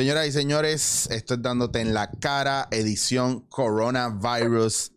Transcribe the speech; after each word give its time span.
Señoras 0.00 0.28
y 0.28 0.32
señores, 0.32 1.08
esto 1.10 1.34
es 1.34 1.42
dándote 1.42 1.80
en 1.80 1.92
la 1.92 2.10
cara, 2.10 2.68
edición 2.70 3.40
coronavirus 3.50 4.92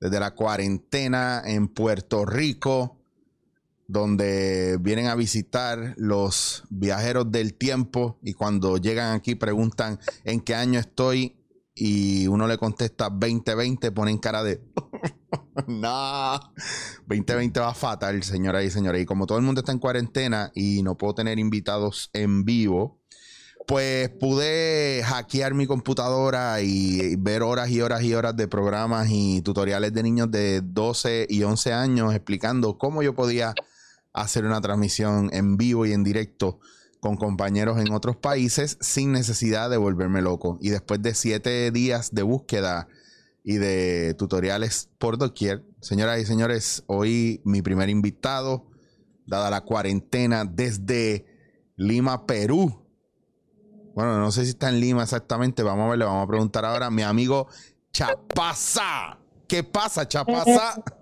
desde 0.00 0.18
la 0.18 0.34
cuarentena 0.34 1.42
en 1.44 1.68
Puerto 1.68 2.24
Rico 2.24 2.97
donde 3.88 4.76
vienen 4.80 5.06
a 5.06 5.14
visitar 5.14 5.94
los 5.96 6.64
viajeros 6.68 7.32
del 7.32 7.54
tiempo 7.54 8.18
y 8.22 8.34
cuando 8.34 8.76
llegan 8.76 9.14
aquí 9.14 9.34
preguntan 9.34 9.98
en 10.24 10.40
qué 10.40 10.54
año 10.54 10.78
estoy 10.78 11.38
y 11.74 12.26
uno 12.26 12.46
le 12.46 12.58
contesta 12.58 13.08
2020, 13.08 13.90
ponen 13.92 14.18
cara 14.18 14.42
de... 14.42 14.60
no, 15.66 16.40
2020 17.06 17.60
va 17.60 17.72
fatal, 17.72 18.22
señoras 18.22 18.64
y 18.64 18.70
señores. 18.70 19.02
Y 19.02 19.06
como 19.06 19.26
todo 19.26 19.38
el 19.38 19.44
mundo 19.44 19.60
está 19.60 19.72
en 19.72 19.78
cuarentena 19.78 20.50
y 20.54 20.82
no 20.82 20.98
puedo 20.98 21.14
tener 21.14 21.38
invitados 21.38 22.10
en 22.12 22.44
vivo, 22.44 23.00
pues 23.66 24.08
pude 24.08 25.02
hackear 25.04 25.54
mi 25.54 25.66
computadora 25.66 26.60
y 26.62 27.16
ver 27.16 27.42
horas 27.42 27.70
y 27.70 27.80
horas 27.80 28.02
y 28.02 28.12
horas 28.12 28.36
de 28.36 28.48
programas 28.48 29.08
y 29.10 29.40
tutoriales 29.42 29.92
de 29.92 30.02
niños 30.02 30.30
de 30.30 30.62
12 30.62 31.26
y 31.28 31.42
11 31.42 31.72
años 31.72 32.14
explicando 32.14 32.76
cómo 32.76 33.02
yo 33.02 33.14
podía 33.14 33.54
hacer 34.22 34.44
una 34.44 34.60
transmisión 34.60 35.30
en 35.32 35.56
vivo 35.56 35.86
y 35.86 35.92
en 35.92 36.04
directo 36.04 36.60
con 37.00 37.16
compañeros 37.16 37.78
en 37.78 37.92
otros 37.92 38.16
países 38.16 38.76
sin 38.80 39.12
necesidad 39.12 39.70
de 39.70 39.76
volverme 39.76 40.22
loco. 40.22 40.58
Y 40.60 40.70
después 40.70 41.00
de 41.02 41.14
siete 41.14 41.70
días 41.70 42.14
de 42.14 42.22
búsqueda 42.22 42.88
y 43.44 43.54
de 43.56 44.14
tutoriales 44.14 44.90
por 44.98 45.18
doquier, 45.18 45.64
señoras 45.80 46.20
y 46.20 46.26
señores, 46.26 46.82
hoy 46.86 47.40
mi 47.44 47.62
primer 47.62 47.88
invitado, 47.88 48.66
dada 49.26 49.50
la 49.50 49.62
cuarentena 49.62 50.44
desde 50.44 51.26
Lima, 51.76 52.26
Perú, 52.26 52.84
bueno, 53.98 54.20
no 54.20 54.30
sé 54.30 54.44
si 54.44 54.50
está 54.50 54.68
en 54.68 54.78
Lima 54.78 55.02
exactamente. 55.02 55.64
Vamos 55.64 55.86
a 55.86 55.90
ver, 55.90 55.98
le 55.98 56.04
vamos 56.04 56.22
a 56.22 56.28
preguntar 56.28 56.64
ahora 56.64 56.86
a 56.86 56.90
mi 56.90 57.02
amigo 57.02 57.48
Chapaza. 57.92 59.18
¿Qué 59.48 59.64
pasa, 59.64 60.06
Chapaza? 60.06 60.80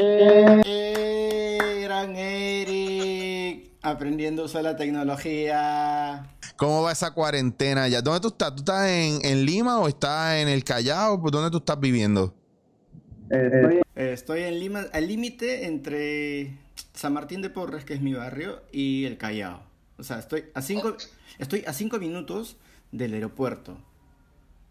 Eh, 0.00 1.58
gran 1.82 2.14
Eric, 2.14 3.72
aprendiendo 3.82 4.42
a 4.42 4.44
usar 4.44 4.62
la 4.62 4.76
tecnología. 4.76 6.36
¿Cómo 6.56 6.82
va 6.82 6.92
esa 6.92 7.12
cuarentena 7.12 7.88
ya? 7.88 8.00
¿Dónde 8.00 8.20
tú 8.20 8.28
estás? 8.28 8.54
¿Tú 8.54 8.58
estás 8.58 8.86
en, 8.86 9.44
Lima 9.44 9.80
o 9.80 9.88
estás 9.88 10.36
en 10.36 10.46
el 10.46 10.62
Callao? 10.62 11.16
¿Dónde 11.16 11.50
tú 11.50 11.56
estás 11.58 11.80
viviendo? 11.80 12.32
Eh, 13.30 13.80
estoy 13.96 14.42
en 14.42 14.60
Lima, 14.60 14.86
al 14.92 15.08
límite 15.08 15.66
entre 15.66 16.56
San 16.94 17.12
Martín 17.12 17.42
de 17.42 17.50
Porres, 17.50 17.84
que 17.84 17.94
es 17.94 18.00
mi 18.00 18.14
barrio, 18.14 18.62
y 18.70 19.04
el 19.04 19.18
Callao. 19.18 19.64
O 19.98 20.04
sea, 20.04 20.20
estoy 20.20 20.44
a 20.54 20.62
cinco, 20.62 20.96
estoy 21.40 21.64
a 21.66 21.72
cinco 21.72 21.98
minutos 21.98 22.56
del 22.92 23.14
aeropuerto. 23.14 23.76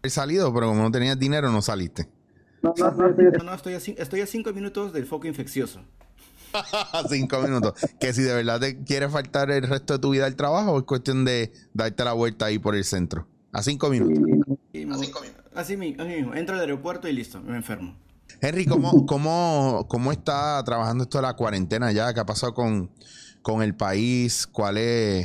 He 0.02 0.08
salido, 0.08 0.54
pero 0.54 0.68
como 0.68 0.84
no 0.84 0.90
tenías 0.90 1.18
dinero, 1.18 1.52
no 1.52 1.60
saliste. 1.60 2.08
No, 2.62 2.74
no, 2.76 3.54
estoy, 3.54 3.74
a, 3.74 3.76
estoy 3.76 4.20
a 4.20 4.26
cinco 4.26 4.52
minutos 4.52 4.92
del 4.92 5.06
foco 5.06 5.26
infeccioso. 5.26 5.80
cinco 7.08 7.40
minutos. 7.40 7.74
Que 8.00 8.12
si 8.12 8.22
de 8.22 8.34
verdad 8.34 8.60
te 8.60 8.82
quiere 8.82 9.08
faltar 9.08 9.50
el 9.50 9.62
resto 9.62 9.94
de 9.94 9.98
tu 9.98 10.10
vida 10.10 10.26
al 10.26 10.36
trabajo, 10.36 10.78
es 10.78 10.84
cuestión 10.84 11.24
de 11.24 11.52
darte 11.74 12.04
la 12.04 12.12
vuelta 12.12 12.46
ahí 12.46 12.58
por 12.58 12.74
el 12.74 12.84
centro. 12.84 13.26
A 13.52 13.62
cinco 13.62 13.88
minutos. 13.90 14.18
a 14.18 14.98
cinco 14.98 15.20
minutos. 15.20 15.44
Así 15.54 15.76
mismo, 15.76 16.04
Entro 16.34 16.54
al 16.54 16.60
aeropuerto 16.60 17.08
y 17.08 17.12
listo, 17.12 17.40
me 17.40 17.56
enfermo. 17.56 17.96
Henry, 18.40 18.66
¿cómo, 18.66 19.06
cómo, 19.06 19.86
cómo 19.88 20.12
está 20.12 20.62
trabajando 20.64 21.04
esto 21.04 21.18
de 21.18 21.22
la 21.22 21.34
cuarentena 21.34 21.90
ya? 21.92 22.12
¿Qué 22.14 22.20
ha 22.20 22.26
pasado 22.26 22.54
con, 22.54 22.90
con 23.42 23.62
el 23.62 23.74
país? 23.74 24.46
¿Cuál 24.46 24.78
es? 24.78 25.24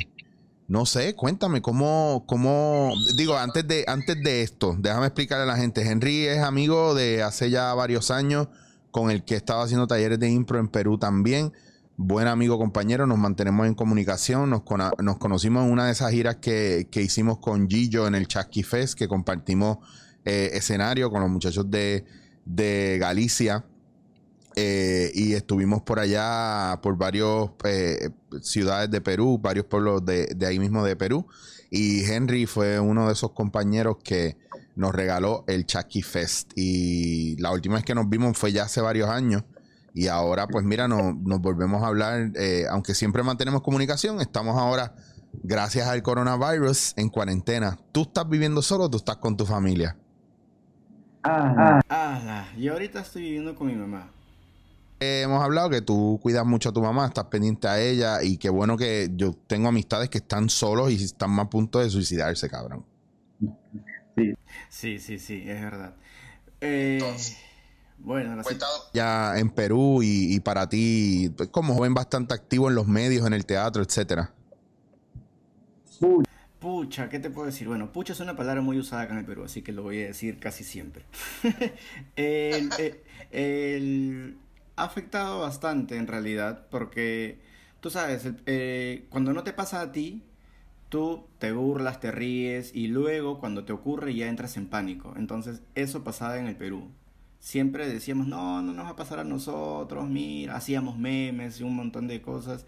No 0.68 0.85
sé, 0.85 1.13
cuéntame 1.16 1.62
cómo, 1.62 2.24
cómo, 2.25 2.94
digo, 3.18 3.38
antes 3.38 3.68
de, 3.68 3.84
antes 3.88 4.22
de 4.24 4.44
esto, 4.44 4.75
déjame 4.79 5.07
explicarle 5.07 5.44
a 5.44 5.47
la 5.47 5.57
gente. 5.57 5.81
Henry 5.81 6.25
es 6.25 6.40
amigo 6.40 6.96
de 6.96 7.22
hace 7.22 7.50
ya 7.50 7.74
varios 7.74 8.12
años, 8.12 8.47
con 8.91 9.12
el 9.12 9.25
que 9.25 9.35
estaba 9.35 9.63
haciendo 9.63 9.88
talleres 9.88 10.19
de 10.19 10.29
impro 10.29 10.59
en 10.59 10.69
Perú 10.69 10.97
también. 10.97 11.51
Buen 11.97 12.28
amigo, 12.28 12.57
compañero, 12.57 13.06
nos 13.06 13.18
mantenemos 13.18 13.68
en 13.68 13.75
comunicación. 13.75 14.50
Nos, 14.50 14.63
conocimos 14.63 15.66
en 15.66 15.72
una 15.72 15.85
de 15.85 15.91
esas 15.91 16.12
giras 16.12 16.38
que, 16.38 16.88
hicimos 16.95 17.40
con 17.40 17.69
Gillo 17.69 18.07
en 18.07 18.16
el 18.16 18.28
Chasqui 18.28 18.63
Fest, 18.63 18.97
que 18.97 19.07
compartimos 19.07 19.80
eh, 20.25 20.51
escenario 20.53 21.12
con 21.12 21.22
los 21.22 21.30
muchachos 21.30 21.69
de, 21.69 22.06
de 22.45 22.97
Galicia. 23.00 23.66
Eh, 24.55 25.11
y 25.15 25.33
estuvimos 25.33 25.81
por 25.81 25.99
allá, 25.99 26.79
por 26.81 26.97
varias 26.97 27.49
eh, 27.63 28.09
ciudades 28.41 28.91
de 28.91 29.01
Perú, 29.01 29.39
varios 29.41 29.65
pueblos 29.65 30.05
de, 30.05 30.35
ahí 30.45 30.59
mismo 30.59 30.83
de 30.83 30.95
Perú. 30.95 31.27
Y 31.71 32.03
Henry 32.03 32.45
fue 32.45 32.79
uno 32.79 33.07
de 33.07 33.13
esos 33.13 33.31
compañeros 33.31 33.97
que 34.03 34.37
nos 34.75 34.93
regaló 34.93 35.43
el 35.47 35.65
Chucky 35.65 36.03
Fest. 36.03 36.51
Y 36.55 37.35
la 37.37 37.51
última 37.51 37.75
vez 37.75 37.83
que 37.83 37.95
nos 37.95 38.07
vimos 38.09 38.37
fue 38.37 38.51
ya 38.51 38.63
hace 38.63 38.81
varios 38.81 39.09
años. 39.09 39.43
Y 39.95 40.07
ahora, 40.07 40.47
pues 40.47 40.65
mira, 40.65 40.87
nos 40.87 41.41
volvemos 41.41 41.83
a 41.83 41.87
hablar. 41.87 42.31
Eh, 42.35 42.65
aunque 42.69 42.93
siempre 42.93 43.23
mantenemos 43.23 43.61
comunicación, 43.61 44.21
estamos 44.21 44.57
ahora, 44.57 44.95
gracias 45.43 45.87
al 45.87 46.03
coronavirus, 46.03 46.93
en 46.97 47.09
cuarentena. 47.09 47.79
¿Tú 47.91 48.03
estás 48.03 48.29
viviendo 48.29 48.61
solo 48.61 48.85
o 48.85 48.89
tú 48.89 48.97
estás 48.97 49.17
con 49.17 49.35
tu 49.35 49.45
familia? 49.45 49.97
Ah, 51.23 51.79
ah, 51.89 52.47
y 52.57 52.67
ahorita 52.67 52.99
estoy 52.99 53.21
viviendo 53.23 53.55
con 53.55 53.67
mi 53.67 53.75
mamá 53.75 54.11
hemos 55.21 55.43
hablado 55.43 55.69
que 55.69 55.81
tú 55.81 56.19
cuidas 56.21 56.45
mucho 56.45 56.69
a 56.69 56.73
tu 56.73 56.81
mamá, 56.81 57.07
estás 57.07 57.25
pendiente 57.25 57.67
a 57.67 57.81
ella 57.81 58.23
y 58.23 58.37
qué 58.37 58.49
bueno 58.49 58.77
que 58.77 59.09
yo 59.15 59.33
tengo 59.47 59.69
amistades 59.69 60.09
que 60.09 60.19
están 60.19 60.49
solos 60.49 60.91
y 60.91 60.95
están 60.95 61.31
más 61.31 61.47
a 61.47 61.49
punto 61.49 61.79
de 61.79 61.89
suicidarse, 61.89 62.49
cabrón. 62.49 62.85
Sí, 64.15 64.33
sí, 64.69 64.99
sí, 64.99 65.19
sí 65.19 65.43
es 65.47 65.61
verdad. 65.61 65.95
Eh, 66.61 67.01
bueno, 67.97 68.41
ya 68.93 69.37
en 69.37 69.49
Perú 69.49 70.01
y, 70.03 70.39
para 70.41 70.67
ti, 70.67 71.31
pues, 71.37 71.49
como 71.49 71.73
joven 71.73 71.93
bastante 71.93 72.33
activo 72.33 72.69
en 72.69 72.75
los 72.75 72.87
medios, 72.87 73.25
en 73.25 73.33
el 73.33 73.45
teatro, 73.45 73.81
etcétera. 73.81 74.33
Pucha, 76.59 77.09
¿qué 77.09 77.19
te 77.19 77.29
puedo 77.29 77.45
decir? 77.45 77.67
Bueno, 77.67 77.91
pucha 77.91 78.13
es 78.13 78.19
una 78.19 78.35
palabra 78.35 78.61
muy 78.61 78.77
usada 78.77 79.03
acá 79.03 79.13
en 79.13 79.19
el 79.19 79.25
Perú, 79.25 79.44
así 79.44 79.61
que 79.61 79.71
lo 79.71 79.83
voy 79.83 80.01
a 80.03 80.07
decir 80.07 80.39
casi 80.39 80.63
siempre. 80.63 81.03
el, 82.15 82.69
el, 83.31 84.38
ha 84.75 84.83
afectado 84.83 85.41
bastante 85.41 85.97
en 85.97 86.07
realidad, 86.07 86.67
porque 86.69 87.39
tú 87.79 87.89
sabes, 87.89 88.27
eh, 88.45 89.05
cuando 89.09 89.33
no 89.33 89.43
te 89.43 89.53
pasa 89.53 89.81
a 89.81 89.91
ti, 89.91 90.23
tú 90.89 91.25
te 91.39 91.51
burlas, 91.51 91.99
te 91.99 92.11
ríes 92.11 92.71
y 92.75 92.87
luego 92.87 93.39
cuando 93.39 93.65
te 93.65 93.73
ocurre 93.73 94.13
ya 94.15 94.27
entras 94.27 94.57
en 94.57 94.67
pánico. 94.67 95.13
Entonces 95.17 95.63
eso 95.75 96.03
pasaba 96.03 96.37
en 96.37 96.47
el 96.47 96.55
Perú. 96.55 96.91
Siempre 97.39 97.89
decíamos, 97.89 98.27
no, 98.27 98.61
no 98.61 98.73
nos 98.73 98.85
va 98.85 98.91
a 98.91 98.95
pasar 98.95 99.19
a 99.19 99.23
nosotros, 99.23 100.07
mira, 100.07 100.55
hacíamos 100.55 100.97
memes 100.97 101.59
y 101.59 101.63
un 101.63 101.75
montón 101.75 102.07
de 102.07 102.21
cosas. 102.21 102.65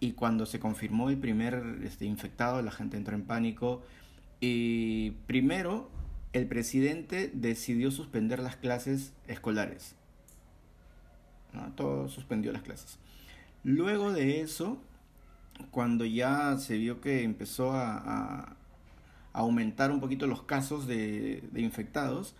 Y 0.00 0.12
cuando 0.12 0.46
se 0.46 0.60
confirmó 0.60 1.10
el 1.10 1.18
primer 1.18 1.80
este, 1.82 2.04
infectado, 2.06 2.62
la 2.62 2.70
gente 2.70 2.96
entró 2.96 3.16
en 3.16 3.24
pánico. 3.24 3.82
Y 4.40 5.10
primero, 5.26 5.90
el 6.32 6.46
presidente 6.46 7.30
decidió 7.34 7.90
suspender 7.90 8.38
las 8.38 8.56
clases 8.56 9.12
escolares. 9.26 9.97
Todo 11.76 12.08
suspendió 12.08 12.52
las 12.52 12.62
clases. 12.62 12.98
Luego 13.64 14.12
de 14.12 14.40
eso, 14.40 14.78
cuando 15.70 16.04
ya 16.04 16.56
se 16.58 16.76
vio 16.76 17.00
que 17.00 17.22
empezó 17.22 17.72
a, 17.72 18.54
aumentar 19.32 19.92
un 19.92 20.00
poquito 20.00 20.26
los 20.26 20.42
casos 20.42 20.86
de, 20.88 21.48
infectados, 21.54 22.34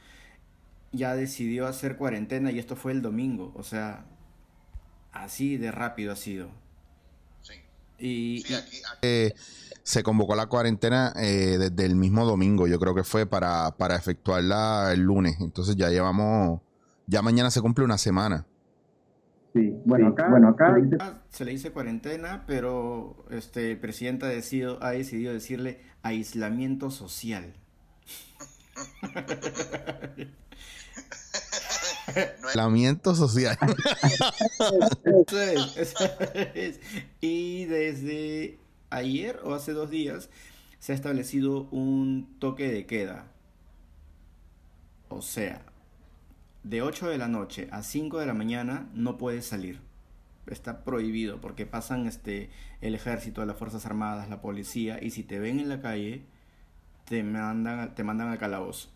ya 0.91 1.15
decidió 1.15 1.67
hacer 1.67 1.97
cuarentena 1.97 2.51
y 2.51 2.59
esto 2.59 2.75
fue 2.75 2.93
el 2.93 3.03
domingo. 3.03 3.53
O 3.57 3.63
sea, 3.63 4.05
así 5.13 5.57
de 5.59 5.71
rápido 5.71 6.13
ha 6.13 6.17
sido. 6.17 6.49
Sí. 7.43 7.55
Y, 7.99 8.45
eh, 9.03 9.33
se 9.83 10.03
convocó 10.03 10.35
la 10.35 10.47
cuarentena 10.47 11.13
eh, 11.17 11.57
desde 11.59 11.87
el 11.87 11.95
mismo 11.95 12.25
domingo, 12.27 12.67
yo 12.67 12.79
creo 12.79 12.95
que 12.95 13.05
fue 13.05 13.27
para, 13.27 13.71
para 13.77 13.97
efectuarla 13.97 14.91
el 14.93 15.01
lunes. 15.01 15.37
Entonces 15.41 15.77
ya 15.77 15.89
llevamos, 15.91 16.61
ya 17.07 17.23
mañana 17.23 17.51
se 17.51 17.61
cumple 17.61 17.85
una 17.85 17.97
semana. 17.97 18.45
Sí, 19.55 19.75
bueno, 19.85 20.09
acá, 20.09 20.29
bueno, 20.29 20.49
acá 20.49 20.77
se 21.31 21.45
le 21.45 21.53
dice 21.53 21.73
cuarentena, 21.73 22.45
pero 22.47 23.25
este, 23.31 23.73
el 23.73 23.79
presidente 23.79 24.27
ha 24.27 24.29
decidido, 24.29 24.83
ha 24.83 24.91
decidido 24.91 25.33
decirle 25.33 25.81
aislamiento 26.03 26.91
social. 26.91 27.55
aislamiento 32.47 33.15
social. 33.15 33.57
Y 37.21 37.65
desde 37.65 38.59
ayer 38.91 39.41
o 39.45 39.55
hace 39.55 39.73
dos 39.73 39.91
días 39.91 40.31
se 40.79 40.93
ha 40.93 40.95
establecido 40.95 41.69
un 41.71 42.37
toque 42.39 42.71
de 42.71 42.87
queda. 42.87 43.27
O 45.09 45.23
sea, 45.23 45.63
de 46.69 46.83
8 46.83 47.09
de 47.09 47.19
la 47.19 47.29
noche 47.29 47.69
a 47.73 47.83
5 47.83 48.19
de 48.19 48.27
la 48.27 48.35
mañana 48.35 48.91
no 48.93 49.17
puedes 49.17 49.47
salir. 49.47 49.81
Está 50.47 50.85
prohibido 50.85 51.41
porque 51.41 51.67
pasan 51.67 52.07
este, 52.07 52.51
el 52.81 52.95
ejército, 52.95 53.45
las 53.45 53.57
Fuerzas 53.57 53.87
Armadas, 53.87 54.29
la 54.29 54.41
policía 54.41 54.99
y 55.03 55.11
si 55.11 55.23
te 55.23 55.39
ven 55.39 55.61
en 55.61 55.69
la 55.69 55.81
calle 55.81 56.27
te 57.07 57.23
mandan, 57.23 57.95
te 57.95 58.05
mandan 58.05 58.29
al 58.29 58.39
calabozo. 58.39 58.91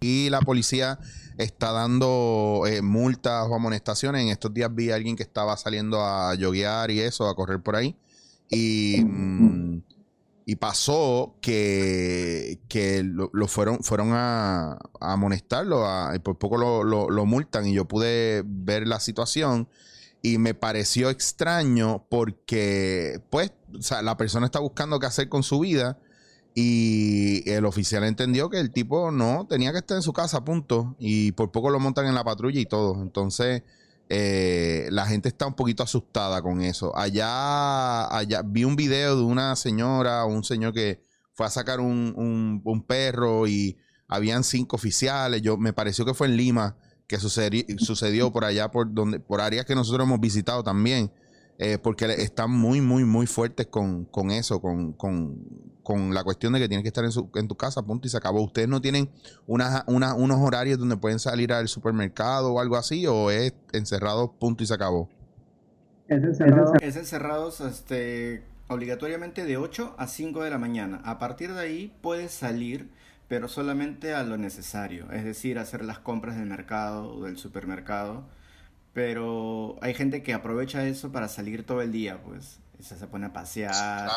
Y 0.00 0.30
la 0.30 0.40
policía 0.40 0.98
está 1.36 1.72
dando 1.72 2.62
eh, 2.66 2.80
multas 2.80 3.46
o 3.48 3.54
amonestaciones. 3.54 4.22
En 4.22 4.28
estos 4.28 4.54
días 4.54 4.74
vi 4.74 4.90
a 4.90 4.94
alguien 4.94 5.16
que 5.16 5.22
estaba 5.22 5.56
saliendo 5.56 6.02
a 6.02 6.34
yoguear 6.36 6.90
y 6.90 7.00
eso, 7.00 7.28
a 7.28 7.34
correr 7.34 7.60
por 7.60 7.76
ahí. 7.76 7.96
Y, 8.48 9.02
mm, 9.04 9.82
y 10.46 10.56
pasó 10.56 11.36
que, 11.40 12.60
que 12.68 13.02
lo, 13.02 13.30
fueron, 13.46 13.82
fueron 13.82 14.10
a, 14.12 14.78
amonestarlo, 15.00 15.86
y 16.14 16.18
por 16.18 16.38
poco 16.38 16.56
lo, 16.56 16.84
lo, 16.84 17.26
multan. 17.26 17.66
Y 17.66 17.74
yo 17.74 17.86
pude 17.86 18.42
ver 18.44 18.86
la 18.86 19.00
situación 19.00 19.68
y 20.22 20.38
me 20.38 20.54
pareció 20.54 21.10
extraño 21.10 22.06
porque, 22.08 23.20
pues, 23.30 23.52
la 24.02 24.16
persona 24.16 24.46
está 24.46 24.58
buscando 24.58 24.98
qué 24.98 25.06
hacer 25.06 25.28
con 25.28 25.42
su 25.42 25.60
vida 25.60 25.98
y 26.54 27.48
el 27.48 27.64
oficial 27.64 28.04
entendió 28.04 28.50
que 28.50 28.58
el 28.58 28.72
tipo 28.72 29.10
no 29.10 29.46
tenía 29.48 29.72
que 29.72 29.78
estar 29.78 29.96
en 29.96 30.02
su 30.02 30.12
casa, 30.12 30.44
punto. 30.44 30.96
Y 30.98 31.32
por 31.32 31.52
poco 31.52 31.70
lo 31.70 31.78
montan 31.78 32.06
en 32.06 32.14
la 32.14 32.24
patrulla 32.24 32.60
y 32.60 32.66
todo. 32.66 33.00
Entonces, 33.02 33.62
eh, 34.12 34.88
la 34.90 35.06
gente 35.06 35.28
está 35.28 35.46
un 35.46 35.54
poquito 35.54 35.84
asustada 35.84 36.42
con 36.42 36.62
eso. 36.62 36.94
Allá, 36.98 38.08
allá 38.08 38.42
vi 38.44 38.64
un 38.64 38.74
video 38.74 39.16
de 39.16 39.22
una 39.22 39.54
señora 39.54 40.24
o 40.24 40.28
un 40.28 40.42
señor 40.42 40.72
que 40.74 41.00
fue 41.32 41.46
a 41.46 41.50
sacar 41.50 41.78
un, 41.78 42.60
un, 42.64 42.82
perro 42.82 43.46
y 43.46 43.78
habían 44.08 44.42
cinco 44.42 44.74
oficiales. 44.74 45.42
Yo 45.42 45.56
me 45.56 45.72
pareció 45.72 46.04
que 46.04 46.12
fue 46.12 46.26
en 46.26 46.36
Lima 46.36 46.76
que 47.06 47.20
sucedió, 47.20 47.62
sucedió 47.78 48.32
por 48.32 48.44
allá, 48.44 48.72
por 48.72 48.92
donde, 48.92 49.20
por 49.20 49.40
áreas 49.40 49.64
que 49.64 49.76
nosotros 49.76 50.04
hemos 50.04 50.18
visitado 50.18 50.64
también. 50.64 51.12
Eh, 51.62 51.76
porque 51.76 52.06
están 52.06 52.50
muy, 52.50 52.80
muy, 52.80 53.04
muy 53.04 53.26
fuertes 53.26 53.66
con, 53.66 54.06
con 54.06 54.30
eso, 54.30 54.62
con, 54.62 54.94
con, 54.94 55.36
con, 55.82 56.14
la 56.14 56.24
cuestión 56.24 56.54
de 56.54 56.58
que 56.58 56.68
tienes 56.68 56.82
que 56.82 56.88
estar 56.88 57.04
en, 57.04 57.12
su, 57.12 57.30
en 57.34 57.48
tu 57.48 57.54
casa, 57.54 57.82
punto, 57.82 58.06
y 58.06 58.10
se 58.10 58.16
acabó. 58.16 58.42
¿Ustedes 58.42 58.66
no 58.66 58.80
tienen 58.80 59.10
una, 59.46 59.84
unos 59.86 60.38
horarios 60.38 60.78
donde 60.78 60.96
pueden 60.96 61.18
salir 61.18 61.52
al 61.52 61.68
supermercado 61.68 62.54
o 62.54 62.60
algo 62.60 62.76
así, 62.76 63.06
o 63.06 63.30
es 63.30 63.52
encerrado, 63.74 64.32
punto, 64.32 64.64
y 64.64 64.66
se 64.68 64.72
acabó? 64.72 65.10
Es 66.08 66.24
encerrado. 66.24 66.72
Es 66.80 66.96
encerrado 66.96 67.52
este, 67.68 68.42
obligatoriamente 68.68 69.44
de 69.44 69.58
8 69.58 69.96
a 69.98 70.06
5 70.06 70.42
de 70.42 70.48
la 70.48 70.56
mañana. 70.56 71.02
A 71.04 71.18
partir 71.18 71.52
de 71.52 71.60
ahí 71.60 71.94
puedes 72.00 72.32
salir, 72.32 72.88
pero 73.28 73.48
solamente 73.48 74.14
a 74.14 74.22
lo 74.22 74.38
necesario, 74.38 75.12
es 75.12 75.26
decir, 75.26 75.58
hacer 75.58 75.84
las 75.84 75.98
compras 75.98 76.38
del 76.38 76.46
mercado 76.46 77.16
o 77.16 77.24
del 77.24 77.36
supermercado 77.36 78.24
pero 78.92 79.76
hay 79.82 79.94
gente 79.94 80.22
que 80.22 80.34
aprovecha 80.34 80.86
eso 80.86 81.12
para 81.12 81.28
salir 81.28 81.64
todo 81.64 81.82
el 81.82 81.92
día, 81.92 82.20
pues. 82.22 82.58
se 82.80 83.06
pone 83.06 83.26
a 83.26 83.32
pasear. 83.32 84.10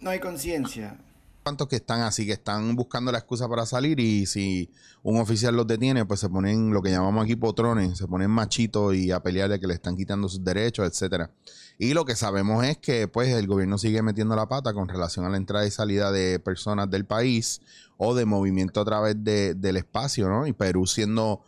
No 0.00 0.10
hay 0.10 0.20
conciencia. 0.20 0.98
¿Cuántos 1.42 1.68
que 1.68 1.76
están 1.76 2.00
así, 2.00 2.24
que 2.24 2.32
están 2.32 2.74
buscando 2.74 3.12
la 3.12 3.18
excusa 3.18 3.46
para 3.48 3.66
salir 3.66 4.00
y 4.00 4.24
si 4.24 4.70
un 5.02 5.20
oficial 5.20 5.54
los 5.54 5.66
detiene, 5.66 6.06
pues 6.06 6.20
se 6.20 6.30
ponen 6.30 6.72
lo 6.72 6.80
que 6.80 6.90
llamamos 6.90 7.22
aquí 7.24 7.36
potrones, 7.36 7.98
se 7.98 8.06
ponen 8.06 8.30
machitos 8.30 8.94
y 8.94 9.10
a 9.10 9.22
pelear 9.22 9.50
de 9.50 9.60
que 9.60 9.66
le 9.66 9.74
están 9.74 9.94
quitando 9.94 10.26
sus 10.30 10.42
derechos, 10.42 10.88
etcétera. 10.88 11.30
Y 11.78 11.92
lo 11.92 12.06
que 12.06 12.16
sabemos 12.16 12.64
es 12.64 12.78
que 12.78 13.08
pues 13.08 13.28
el 13.28 13.46
gobierno 13.46 13.76
sigue 13.76 14.00
metiendo 14.00 14.34
la 14.34 14.48
pata 14.48 14.72
con 14.72 14.88
relación 14.88 15.26
a 15.26 15.28
la 15.28 15.36
entrada 15.36 15.66
y 15.66 15.70
salida 15.70 16.10
de 16.10 16.38
personas 16.38 16.88
del 16.88 17.04
país 17.04 17.60
o 17.98 18.14
de 18.14 18.24
movimiento 18.24 18.80
a 18.80 18.84
través 18.86 19.22
del 19.22 19.76
espacio, 19.76 20.30
¿no? 20.30 20.46
Y 20.46 20.54
Perú 20.54 20.86
siendo 20.86 21.42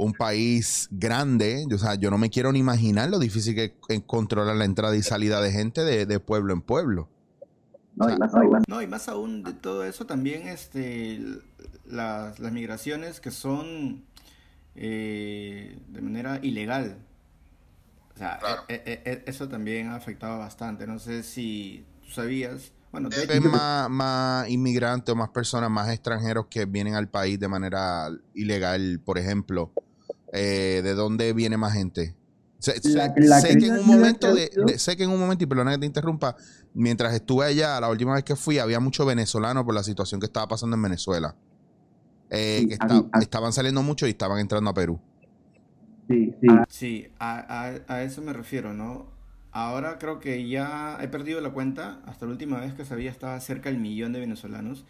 un 0.00 0.14
país 0.14 0.88
grande, 0.90 1.66
o 1.72 1.78
sea, 1.78 1.94
yo 1.94 2.10
no 2.10 2.16
me 2.16 2.30
quiero 2.30 2.52
ni 2.52 2.58
imaginar 2.58 3.10
lo 3.10 3.18
difícil 3.18 3.54
que 3.54 3.74
es 3.88 4.02
controlar 4.06 4.56
la 4.56 4.64
entrada 4.64 4.96
y 4.96 5.02
salida 5.02 5.42
de 5.42 5.52
gente 5.52 5.82
de, 5.84 6.20
pueblo 6.20 6.54
en 6.54 6.62
pueblo. 6.62 7.08
No, 7.96 8.08
y 8.80 8.86
más 8.86 9.08
aún, 9.08 9.42
de 9.42 9.52
todo 9.52 9.84
eso 9.84 10.06
también 10.06 10.48
este 10.48 11.20
las, 11.84 12.40
migraciones 12.40 13.20
que 13.20 13.30
son 13.30 14.04
eh, 14.74 15.78
de 15.88 16.00
manera 16.00 16.38
ilegal. 16.42 16.96
O 18.14 18.18
sea, 18.18 18.38
e, 18.68 18.74
e, 18.74 19.10
e, 19.10 19.24
eso 19.26 19.48
también 19.48 19.88
ha 19.88 19.96
afectado 19.96 20.38
bastante. 20.38 20.86
No 20.86 20.98
sé 20.98 21.22
si 21.22 21.84
tú 22.02 22.10
sabías. 22.10 22.72
Bueno, 22.90 23.08
de 23.08 23.40
más, 23.40 23.88
más 23.90 24.48
inmigrantes 24.48 25.12
o 25.12 25.16
más 25.16 25.28
personas, 25.28 25.70
más 25.70 25.90
extranjeros 25.90 26.46
que 26.46 26.64
vienen 26.64 26.94
al 26.94 27.08
país 27.08 27.38
de 27.38 27.48
manera 27.48 28.08
ilegal, 28.34 29.00
por 29.04 29.16
ejemplo, 29.16 29.72
eh, 30.32 30.80
de 30.82 30.94
dónde 30.94 31.32
viene 31.32 31.56
más 31.56 31.72
gente. 31.72 32.14
Sé, 32.58 32.74
que 33.58 33.66
en 33.66 33.78
un 33.78 33.86
momento 33.86 34.34
de, 34.34 34.50
sé 34.78 34.94
que 34.96 35.04
en 35.04 35.10
un 35.10 35.18
momento, 35.18 35.44
y 35.44 35.46
perdona 35.46 35.72
que 35.72 35.78
te 35.78 35.86
interrumpa, 35.86 36.36
mientras 36.74 37.14
estuve 37.14 37.46
allá, 37.46 37.80
la 37.80 37.88
última 37.88 38.12
vez 38.12 38.22
que 38.22 38.36
fui, 38.36 38.58
había 38.58 38.80
muchos 38.80 39.06
venezolanos 39.06 39.64
por 39.64 39.74
la 39.74 39.82
situación 39.82 40.20
que 40.20 40.26
estaba 40.26 40.46
pasando 40.46 40.76
en 40.76 40.82
Venezuela. 40.82 41.34
Eh, 42.28 42.66
que 42.68 42.78
estaban 43.20 43.52
saliendo 43.52 43.82
mucho 43.82 44.06
y 44.06 44.10
estaban 44.10 44.38
entrando 44.38 44.70
a 44.70 44.74
Perú. 44.74 45.00
Sí, 46.06 46.34
sí. 46.68 47.08
a, 47.18 47.72
a, 47.88 48.02
eso 48.02 48.20
me 48.20 48.32
refiero, 48.32 48.74
¿no? 48.74 49.10
Ahora 49.52 49.98
creo 49.98 50.20
que 50.20 50.48
ya 50.48 50.98
he 51.00 51.08
perdido 51.08 51.40
la 51.40 51.50
cuenta. 51.50 52.02
Hasta 52.06 52.26
la 52.26 52.32
última 52.32 52.60
vez 52.60 52.74
que 52.74 52.84
sabía 52.84 53.10
estaba 53.10 53.40
cerca 53.40 53.70
del 53.70 53.80
millón 53.80 54.12
de 54.12 54.20
venezolanos 54.20 54.84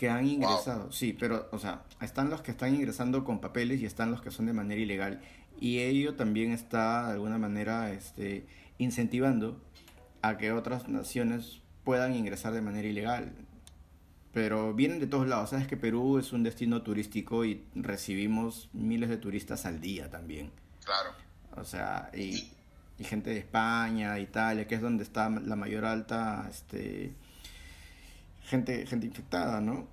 que 0.00 0.08
han 0.08 0.26
ingresado, 0.26 0.90
sí, 0.90 1.12
pero, 1.12 1.46
o 1.52 1.58
sea, 1.58 1.82
están 2.00 2.30
los 2.30 2.40
que 2.40 2.52
están 2.52 2.74
ingresando 2.74 3.22
con 3.22 3.38
papeles 3.38 3.82
y 3.82 3.84
están 3.84 4.10
los 4.10 4.22
que 4.22 4.30
son 4.30 4.46
de 4.46 4.54
manera 4.54 4.80
ilegal. 4.80 5.20
Y 5.60 5.80
ello 5.80 6.14
también 6.14 6.52
está, 6.52 7.08
de 7.08 7.12
alguna 7.12 7.36
manera, 7.36 7.92
este, 7.92 8.46
incentivando 8.78 9.60
a 10.22 10.38
que 10.38 10.52
otras 10.52 10.88
naciones 10.88 11.60
puedan 11.84 12.14
ingresar 12.14 12.54
de 12.54 12.62
manera 12.62 12.88
ilegal. 12.88 13.34
Pero 14.32 14.72
vienen 14.72 15.00
de 15.00 15.06
todos 15.06 15.28
lados. 15.28 15.50
Sabes 15.50 15.66
que 15.66 15.76
Perú 15.76 16.16
es 16.16 16.32
un 16.32 16.44
destino 16.44 16.80
turístico 16.80 17.44
y 17.44 17.62
recibimos 17.74 18.70
miles 18.72 19.10
de 19.10 19.18
turistas 19.18 19.66
al 19.66 19.82
día 19.82 20.08
también. 20.08 20.50
Claro. 20.82 21.10
O 21.56 21.64
sea, 21.64 22.10
y, 22.14 22.50
y 22.98 23.04
gente 23.04 23.28
de 23.28 23.40
España, 23.40 24.18
Italia, 24.18 24.66
que 24.66 24.76
es 24.76 24.80
donde 24.80 25.04
está 25.04 25.28
la 25.28 25.56
mayor 25.56 25.84
alta, 25.84 26.48
este, 26.48 27.12
gente, 28.50 28.84
gente 28.86 29.06
infectada, 29.06 29.60
¿no? 29.60 29.88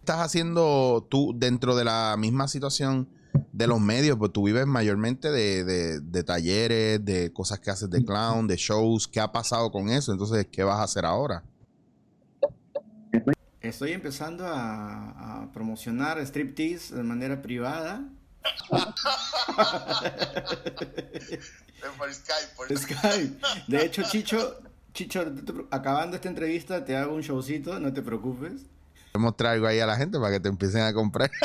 Estás 0.00 0.20
haciendo 0.20 1.06
tú 1.10 1.32
dentro 1.34 1.74
de 1.74 1.84
la 1.84 2.14
misma 2.18 2.46
situación 2.46 3.08
de 3.52 3.66
los 3.66 3.80
medios, 3.80 4.18
pues 4.18 4.32
tú 4.32 4.44
vives 4.44 4.66
mayormente 4.66 5.30
de, 5.30 6.24
talleres, 6.24 7.02
de 7.04 7.32
cosas 7.32 7.58
que 7.58 7.70
haces 7.70 7.88
de 7.88 8.04
clown, 8.04 8.46
de 8.46 8.56
shows. 8.56 9.08
¿Qué 9.08 9.18
ha 9.18 9.32
pasado 9.32 9.72
con 9.72 9.88
eso? 9.88 10.12
Entonces, 10.12 10.46
¿qué 10.52 10.62
vas 10.62 10.78
a 10.78 10.82
hacer 10.82 11.06
ahora? 11.06 11.42
Estoy 13.60 13.92
empezando 13.92 14.44
a, 14.46 15.48
promocionar 15.54 16.18
striptease 16.18 16.94
de 16.94 17.02
manera 17.02 17.40
privada. 17.40 18.04
por 21.96 22.12
Skype, 22.12 22.54
por 22.56 22.76
Skype. 22.76 23.38
De 23.68 23.86
hecho, 23.86 24.02
Chicho, 24.02 24.58
Chicho, 24.94 25.26
acabando 25.72 26.14
esta 26.14 26.28
entrevista 26.28 26.84
te 26.84 26.96
hago 26.96 27.16
un 27.16 27.20
showcito, 27.20 27.80
no 27.80 27.92
te 27.92 28.00
preocupes. 28.00 28.66
Mostrar 29.14 29.54
algo 29.54 29.66
ahí 29.66 29.80
a 29.80 29.86
la 29.86 29.96
gente 29.96 30.20
para 30.20 30.30
que 30.30 30.40
te 30.40 30.48
empiecen 30.48 30.82
a 30.82 30.94
comprar. 30.94 31.32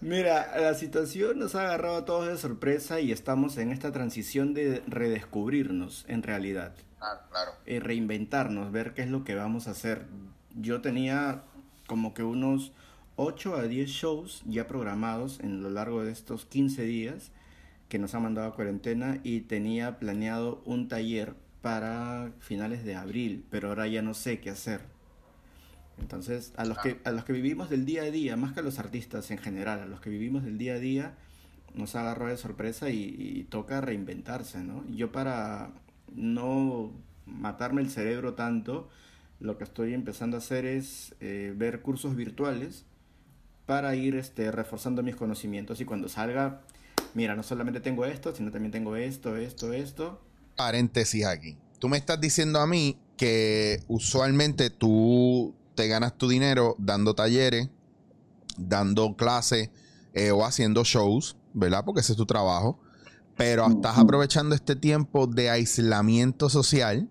mira, 0.00 0.58
la 0.58 0.72
situación 0.72 1.38
nos 1.38 1.54
ha 1.54 1.60
agarrado 1.60 1.98
a 1.98 2.06
todos 2.06 2.28
de 2.28 2.38
sorpresa 2.38 3.00
y 3.00 3.12
estamos 3.12 3.58
en 3.58 3.70
esta 3.70 3.92
transición 3.92 4.54
de 4.54 4.82
redescubrirnos 4.86 6.06
en 6.08 6.22
realidad. 6.22 6.72
Ah, 7.00 7.20
claro. 7.30 7.50
Y 7.66 7.80
reinventarnos, 7.80 8.72
ver 8.72 8.94
qué 8.94 9.02
es 9.02 9.10
lo 9.10 9.24
que 9.24 9.34
vamos 9.34 9.68
a 9.68 9.72
hacer. 9.72 10.06
Yo 10.54 10.80
tenía 10.80 11.42
como 11.86 12.14
que 12.14 12.22
unos 12.22 12.72
8 13.16 13.56
a 13.56 13.64
10 13.64 13.90
shows 13.90 14.42
ya 14.46 14.66
programados 14.66 15.38
en 15.40 15.62
lo 15.62 15.68
largo 15.68 16.02
de 16.02 16.12
estos 16.12 16.46
15 16.46 16.84
días 16.84 17.30
que 17.88 17.98
nos 17.98 18.14
ha 18.14 18.20
mandado 18.20 18.48
a 18.48 18.54
cuarentena 18.54 19.20
y 19.22 19.40
tenía 19.40 19.98
planeado 19.98 20.62
un 20.64 20.88
taller 20.88 21.34
para 21.62 22.32
finales 22.38 22.84
de 22.84 22.94
abril, 22.94 23.44
pero 23.50 23.68
ahora 23.68 23.86
ya 23.86 24.02
no 24.02 24.14
sé 24.14 24.40
qué 24.40 24.50
hacer. 24.50 24.80
Entonces, 26.00 26.52
a 26.56 26.64
los, 26.64 26.78
que, 26.78 27.00
a 27.04 27.10
los 27.10 27.24
que 27.24 27.32
vivimos 27.32 27.70
del 27.70 27.84
día 27.84 28.02
a 28.02 28.10
día, 28.10 28.36
más 28.36 28.52
que 28.52 28.60
a 28.60 28.62
los 28.62 28.78
artistas 28.78 29.30
en 29.30 29.38
general, 29.38 29.80
a 29.80 29.86
los 29.86 30.00
que 30.00 30.10
vivimos 30.10 30.44
del 30.44 30.58
día 30.58 30.74
a 30.74 30.78
día, 30.78 31.14
nos 31.74 31.94
agarró 31.96 32.28
de 32.28 32.36
sorpresa 32.36 32.90
y, 32.90 33.46
toca 33.50 33.80
reinventarse, 33.80 34.58
¿no? 34.58 34.84
Yo 34.88 35.12
para 35.12 35.70
no 36.14 36.92
matarme 37.26 37.82
el 37.82 37.90
cerebro 37.90 38.34
tanto, 38.34 38.88
lo 39.40 39.58
que 39.58 39.64
estoy 39.64 39.94
empezando 39.94 40.36
a 40.36 40.38
hacer 40.38 40.66
es 40.66 41.14
eh, 41.20 41.52
ver 41.56 41.80
cursos 41.82 42.16
virtuales 42.16 42.84
para 43.66 43.94
ir 43.94 44.14
este, 44.16 44.50
reforzando 44.50 45.02
mis 45.02 45.16
conocimientos 45.16 45.80
y 45.80 45.84
cuando 45.84 46.08
salga 46.08 46.62
mira, 47.14 47.34
no 47.34 47.42
solamente 47.42 47.80
tengo 47.80 48.04
esto, 48.04 48.34
sino 48.34 48.50
también 48.50 48.72
tengo 48.72 48.96
esto, 48.96 49.36
esto, 49.36 49.72
esto. 49.72 50.20
Paréntesis 50.56 51.24
aquí. 51.24 51.56
Tú 51.78 51.88
me 51.88 51.96
estás 51.96 52.20
diciendo 52.20 52.60
a 52.60 52.66
mí 52.66 52.98
que 53.16 53.82
usualmente 53.88 54.70
tú 54.70 55.54
te 55.74 55.88
ganas 55.88 56.16
tu 56.16 56.28
dinero 56.28 56.74
dando 56.78 57.14
talleres, 57.14 57.68
dando 58.56 59.16
clases 59.16 59.70
eh, 60.14 60.30
o 60.32 60.44
haciendo 60.44 60.84
shows, 60.84 61.36
¿verdad? 61.54 61.84
Porque 61.84 62.00
ese 62.00 62.12
es 62.12 62.18
tu 62.18 62.26
trabajo. 62.26 62.80
pero 63.36 63.68
estás 63.68 63.96
aprovechando 63.96 64.56
este 64.56 64.74
tiempo 64.74 65.28
de 65.28 65.48
aislamiento 65.48 66.50
social. 66.50 67.08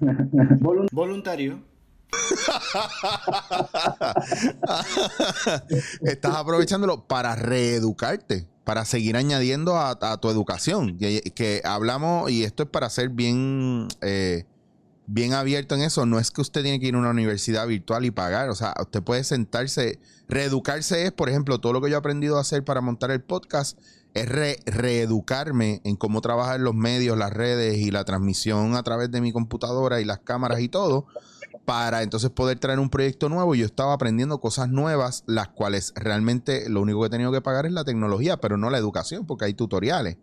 Voluntario. 0.92 1.69
estás 6.02 6.36
aprovechándolo 6.36 7.06
para 7.06 7.36
reeducarte, 7.36 8.46
para 8.64 8.84
seguir 8.84 9.16
añadiendo 9.16 9.78
a, 9.78 10.20
tu 10.20 10.28
educación. 10.30 10.98
Que, 10.98 11.62
hablamos, 11.64 12.30
y 12.30 12.44
esto 12.44 12.64
es 12.64 12.68
para 12.68 12.90
ser 12.90 13.10
bien, 13.10 13.88
eh, 14.00 14.44
bien 15.06 15.34
abierto 15.34 15.74
en 15.74 15.82
eso, 15.82 16.06
no 16.06 16.18
es 16.18 16.30
que 16.30 16.40
usted 16.40 16.62
tiene 16.62 16.80
que 16.80 16.86
ir 16.86 16.94
a 16.94 16.98
una 16.98 17.10
universidad 17.10 17.66
virtual 17.66 18.04
y 18.04 18.10
pagar, 18.10 18.48
o 18.50 18.54
sea, 18.54 18.74
usted 18.80 19.02
puede 19.02 19.24
sentarse, 19.24 19.98
reeducarse 20.28 21.06
es, 21.06 21.12
por 21.12 21.28
ejemplo, 21.28 21.60
todo 21.60 21.72
lo 21.72 21.80
que 21.80 21.90
yo 21.90 21.96
he 21.96 21.98
aprendido 21.98 22.38
a 22.38 22.42
hacer 22.42 22.64
para 22.64 22.80
montar 22.80 23.10
el 23.10 23.20
podcast 23.20 23.78
es 24.14 24.28
reeducarme 24.66 25.80
en 25.84 25.96
cómo 25.96 26.20
trabajar 26.20 26.60
los 26.60 26.74
medios, 26.74 27.16
las 27.16 27.32
redes 27.32 27.78
y 27.78 27.90
la 27.90 28.04
transmisión 28.04 28.74
a 28.74 28.82
través 28.82 29.10
de 29.10 29.20
mi 29.20 29.32
computadora 29.32 30.00
y 30.00 30.04
las 30.04 30.18
cámaras 30.18 30.60
y 30.60 30.68
todo, 30.68 31.06
para 31.64 32.02
entonces 32.02 32.30
poder 32.30 32.58
traer 32.58 32.78
un 32.78 32.90
proyecto 32.90 33.28
nuevo. 33.28 33.54
Yo 33.54 33.66
estaba 33.66 33.92
aprendiendo 33.92 34.40
cosas 34.40 34.68
nuevas, 34.68 35.24
las 35.26 35.48
cuales 35.48 35.92
realmente 35.94 36.68
lo 36.68 36.80
único 36.82 37.00
que 37.00 37.06
he 37.06 37.10
tenido 37.10 37.32
que 37.32 37.40
pagar 37.40 37.66
es 37.66 37.72
la 37.72 37.84
tecnología, 37.84 38.38
pero 38.38 38.56
no 38.56 38.70
la 38.70 38.78
educación, 38.78 39.26
porque 39.26 39.44
hay 39.44 39.54
tutoriales. 39.54 40.16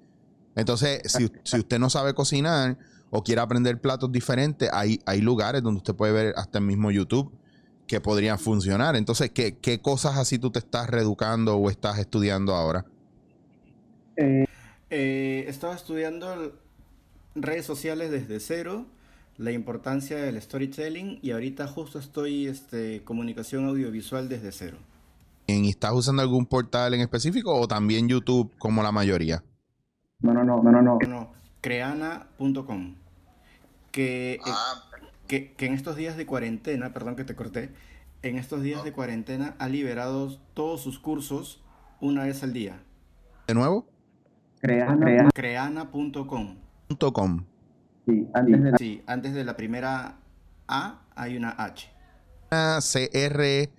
Entonces, 0.55 1.01
si, 1.05 1.31
si 1.43 1.59
usted 1.59 1.79
no 1.79 1.89
sabe 1.89 2.13
cocinar 2.13 2.77
o 3.09 3.23
quiere 3.23 3.41
aprender 3.41 3.79
platos 3.79 4.11
diferentes, 4.11 4.69
hay, 4.73 4.99
hay 5.05 5.21
lugares 5.21 5.61
donde 5.63 5.77
usted 5.77 5.95
puede 5.95 6.11
ver 6.11 6.33
hasta 6.35 6.57
el 6.57 6.65
mismo 6.65 6.91
YouTube 6.91 7.31
que 7.87 8.01
podrían 8.01 8.37
funcionar. 8.37 8.95
Entonces, 8.95 9.31
¿qué, 9.31 9.57
qué 9.57 9.79
cosas 9.79 10.17
así 10.17 10.37
tú 10.37 10.51
te 10.51 10.59
estás 10.59 10.89
reeducando 10.89 11.55
o 11.55 11.69
estás 11.69 11.99
estudiando 11.99 12.53
ahora? 12.53 12.85
Eh, 14.89 15.45
estaba 15.47 15.75
estudiando 15.75 16.53
redes 17.35 17.65
sociales 17.65 18.11
desde 18.11 18.39
cero, 18.39 18.85
la 19.37 19.51
importancia 19.51 20.17
del 20.17 20.41
storytelling 20.41 21.19
y 21.21 21.31
ahorita 21.31 21.67
justo 21.67 21.99
estoy 21.99 22.47
este, 22.47 23.03
comunicación 23.03 23.65
audiovisual 23.65 24.29
desde 24.29 24.51
cero. 24.51 24.77
¿Y 25.45 25.69
estás 25.69 25.93
usando 25.93 26.21
algún 26.21 26.45
portal 26.45 26.93
en 26.93 27.01
específico 27.01 27.55
o 27.55 27.67
también 27.67 28.09
YouTube 28.09 28.51
como 28.57 28.83
la 28.83 28.91
mayoría? 28.91 29.43
No, 30.19 30.33
no, 30.33 30.43
no, 30.43 30.61
no, 30.61 30.81
no. 30.81 30.97
no. 31.07 31.31
Creana.com. 31.61 32.95
Que, 33.91 34.39
ah. 34.45 34.83
que, 35.27 35.53
que 35.53 35.65
en 35.67 35.73
estos 35.73 35.95
días 35.95 36.17
de 36.17 36.25
cuarentena, 36.25 36.93
perdón 36.93 37.15
que 37.15 37.23
te 37.23 37.35
corté, 37.35 37.71
en 38.23 38.37
estos 38.37 38.61
días 38.61 38.83
de 38.83 38.91
cuarentena 38.91 39.55
ha 39.59 39.69
liberado 39.69 40.37
todos 40.53 40.81
sus 40.81 40.99
cursos 40.99 41.63
una 42.01 42.23
vez 42.23 42.43
al 42.43 42.53
día. 42.53 42.83
¿De 43.47 43.53
nuevo? 43.53 43.87
Creana. 44.59 45.29
Creana.com. 45.33 46.55
Sí, 48.07 48.27
antes 48.33 48.63
de, 48.63 48.71
la... 48.71 48.77
sí, 48.77 49.03
antes 49.05 49.33
de 49.33 49.43
la 49.43 49.57
primera 49.57 50.17
A 50.67 51.01
hay 51.15 51.35
una 51.35 51.49
H. 51.57 51.91
C-R-E-H-A-N-A.com. 52.79 53.73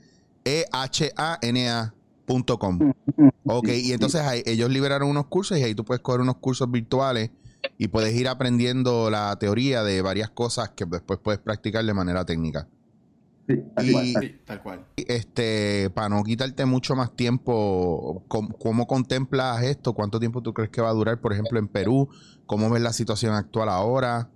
Mm, 2.79 2.93
mm, 3.17 3.31
ok, 3.45 3.69
y 3.69 3.93
entonces 3.93 4.23
ellos 4.45 4.71
liberaron 4.71 5.09
unos 5.09 5.27
cursos 5.27 5.57
y 5.59 5.63
ahí 5.63 5.75
tú 5.75 5.85
puedes 5.85 6.03
coger 6.03 6.21
unos 6.21 6.37
cursos 6.37 6.71
virtuales 6.71 7.31
y 7.79 7.89
puedes 7.89 8.15
ir 8.15 8.29
aprendiendo 8.29 9.11
la 9.11 9.35
teoría 9.39 9.83
de 9.83 10.03
varias 10.03 10.29
cosas 10.31 10.69
que 10.71 10.85
después 10.85 11.19
puedes 11.19 11.41
practicar 11.41 11.85
de 11.85 11.95
manera 11.95 12.27
técnica 12.27 12.69
tal, 14.45 14.63
cual, 14.63 14.87
Este, 14.97 15.91
para 15.91 16.09
no 16.09 16.23
quitarte 16.23 16.65
mucho 16.67 16.95
más 16.95 17.15
tiempo, 17.17 18.25
¿cómo, 18.29 18.87
contemplas 18.87 19.63
esto? 19.63 19.95
¿Cuánto 19.95 20.21
tiempo 20.21 20.43
tú 20.43 20.53
crees 20.53 20.71
que 20.71 20.81
va 20.81 20.91
a 20.91 20.93
durar, 20.95 21.21
por 21.21 21.33
ejemplo, 21.33 21.59
en 21.59 21.69
Perú? 21.69 22.09
¿Cómo 22.47 22.71
ves 22.71 22.83
la 22.83 22.93
situación 22.93 23.35
actual 23.35 23.69
ahora? 23.69 24.31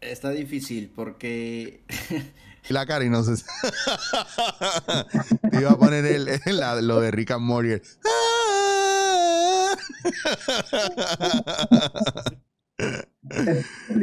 Está 0.00 0.30
difícil 0.30 0.90
porque... 0.94 1.84
la 2.68 2.86
cara 2.86 3.04
y 3.04 3.10
no 3.10 3.22
sé. 3.22 3.44
Te 5.50 5.60
iba 5.60 5.72
a 5.72 5.76
poner 5.76 6.04
el, 6.06 6.26
lo 6.86 7.00
de 7.00 7.10
Rick 7.10 7.32
and 7.32 7.44
Morty. 7.44 7.80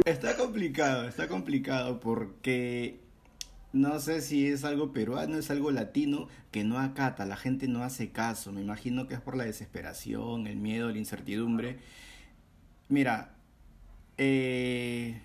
Está 0.04 0.36
complicado, 0.36 1.06
está 1.06 1.28
complicado 1.28 2.00
porque 2.00 3.00
no 3.72 4.00
sé 4.00 4.20
si 4.20 4.46
es 4.46 4.64
algo 4.64 4.92
peruano, 4.92 5.36
es 5.36 5.50
algo 5.50 5.70
latino 5.70 6.28
que 6.50 6.64
no 6.64 6.78
acata, 6.78 7.24
la 7.26 7.36
gente 7.36 7.68
no 7.68 7.84
hace 7.84 8.10
caso. 8.10 8.52
Me 8.52 8.60
imagino 8.60 9.06
que 9.06 9.14
es 9.14 9.20
por 9.20 9.36
la 9.36 9.44
desesperación, 9.44 10.46
el 10.46 10.56
miedo, 10.56 10.90
la 10.90 10.98
incertidumbre. 10.98 11.78
Mira, 12.88 13.34
eh, 14.18 15.20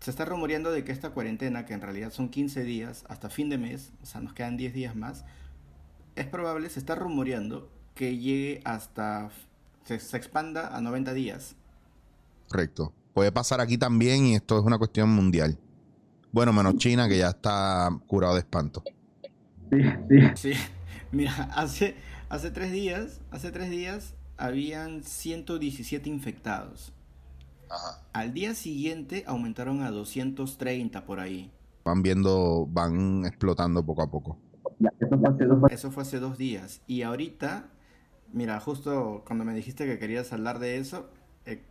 se 0.00 0.10
está 0.10 0.24
rumoreando 0.24 0.70
de 0.70 0.84
que 0.84 0.92
esta 0.92 1.10
cuarentena, 1.10 1.64
que 1.64 1.74
en 1.74 1.80
realidad 1.80 2.12
son 2.12 2.28
15 2.28 2.64
días 2.64 3.04
hasta 3.08 3.30
fin 3.30 3.48
de 3.48 3.58
mes, 3.58 3.92
o 4.02 4.06
sea, 4.06 4.20
nos 4.20 4.32
quedan 4.34 4.56
10 4.56 4.74
días 4.74 4.94
más, 4.96 5.24
es 6.16 6.26
probable, 6.26 6.70
se 6.70 6.78
está 6.78 6.94
rumoreando 6.94 7.70
que 7.94 8.18
llegue 8.18 8.60
hasta, 8.64 9.30
se, 9.84 9.98
se 10.00 10.16
expanda 10.16 10.76
a 10.76 10.80
90 10.80 11.12
días. 11.14 11.55
Correcto 12.48 12.92
puede 13.16 13.32
pasar 13.32 13.62
aquí 13.62 13.78
también 13.78 14.26
y 14.26 14.34
esto 14.34 14.58
es 14.58 14.64
una 14.66 14.76
cuestión 14.76 15.08
mundial. 15.08 15.58
Bueno, 16.32 16.52
menos 16.52 16.76
China 16.76 17.08
que 17.08 17.16
ya 17.16 17.30
está 17.30 17.88
curado 18.06 18.34
de 18.34 18.40
espanto. 18.40 18.82
Sí, 19.70 19.78
sí. 20.10 20.52
Sí, 20.52 20.52
mira, 21.12 21.32
hace, 21.54 21.96
hace 22.28 22.50
tres 22.50 22.72
días, 22.72 23.22
hace 23.30 23.50
tres 23.52 23.70
días 23.70 24.12
habían 24.36 25.02
117 25.02 26.10
infectados. 26.10 26.92
Ajá. 27.70 28.02
Al 28.12 28.34
día 28.34 28.54
siguiente 28.54 29.24
aumentaron 29.26 29.80
a 29.80 29.90
230 29.90 31.06
por 31.06 31.18
ahí. 31.18 31.50
Van 31.86 32.02
viendo, 32.02 32.66
van 32.70 33.24
explotando 33.24 33.82
poco 33.82 34.02
a 34.02 34.10
poco. 34.10 34.38
Eso 35.70 35.90
fue 35.90 36.02
hace 36.02 36.20
dos 36.20 36.36
días. 36.36 36.82
Y 36.86 37.00
ahorita, 37.00 37.70
mira, 38.34 38.60
justo 38.60 39.24
cuando 39.26 39.46
me 39.46 39.54
dijiste 39.54 39.86
que 39.86 39.98
querías 39.98 40.34
hablar 40.34 40.58
de 40.58 40.76
eso, 40.76 41.08
eh, 41.46 41.64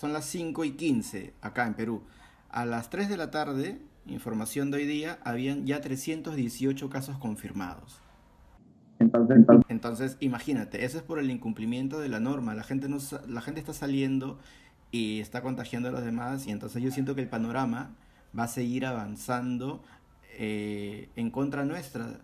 son 0.00 0.14
las 0.14 0.24
5 0.24 0.64
y 0.64 0.70
15 0.72 1.34
acá 1.42 1.66
en 1.66 1.74
Perú. 1.74 2.02
A 2.48 2.64
las 2.64 2.88
3 2.88 3.10
de 3.10 3.18
la 3.18 3.30
tarde, 3.30 3.82
información 4.06 4.70
de 4.70 4.78
hoy 4.78 4.86
día, 4.86 5.18
habían 5.24 5.66
ya 5.66 5.82
318 5.82 6.88
casos 6.88 7.18
confirmados. 7.18 8.00
Entonces, 9.68 10.16
imagínate, 10.20 10.86
eso 10.86 10.96
es 10.96 11.04
por 11.04 11.18
el 11.18 11.30
incumplimiento 11.30 12.00
de 12.00 12.08
la 12.08 12.18
norma. 12.18 12.54
La 12.54 12.62
gente, 12.62 12.88
no, 12.88 12.96
la 13.28 13.42
gente 13.42 13.60
está 13.60 13.74
saliendo 13.74 14.38
y 14.90 15.20
está 15.20 15.42
contagiando 15.42 15.90
a 15.90 15.92
los 15.92 16.02
demás 16.02 16.46
y 16.46 16.50
entonces 16.50 16.82
yo 16.82 16.90
siento 16.90 17.14
que 17.14 17.20
el 17.20 17.28
panorama 17.28 17.90
va 18.36 18.44
a 18.44 18.48
seguir 18.48 18.86
avanzando 18.86 19.82
eh, 20.38 21.10
en 21.14 21.30
contra 21.30 21.66
nuestra 21.66 22.20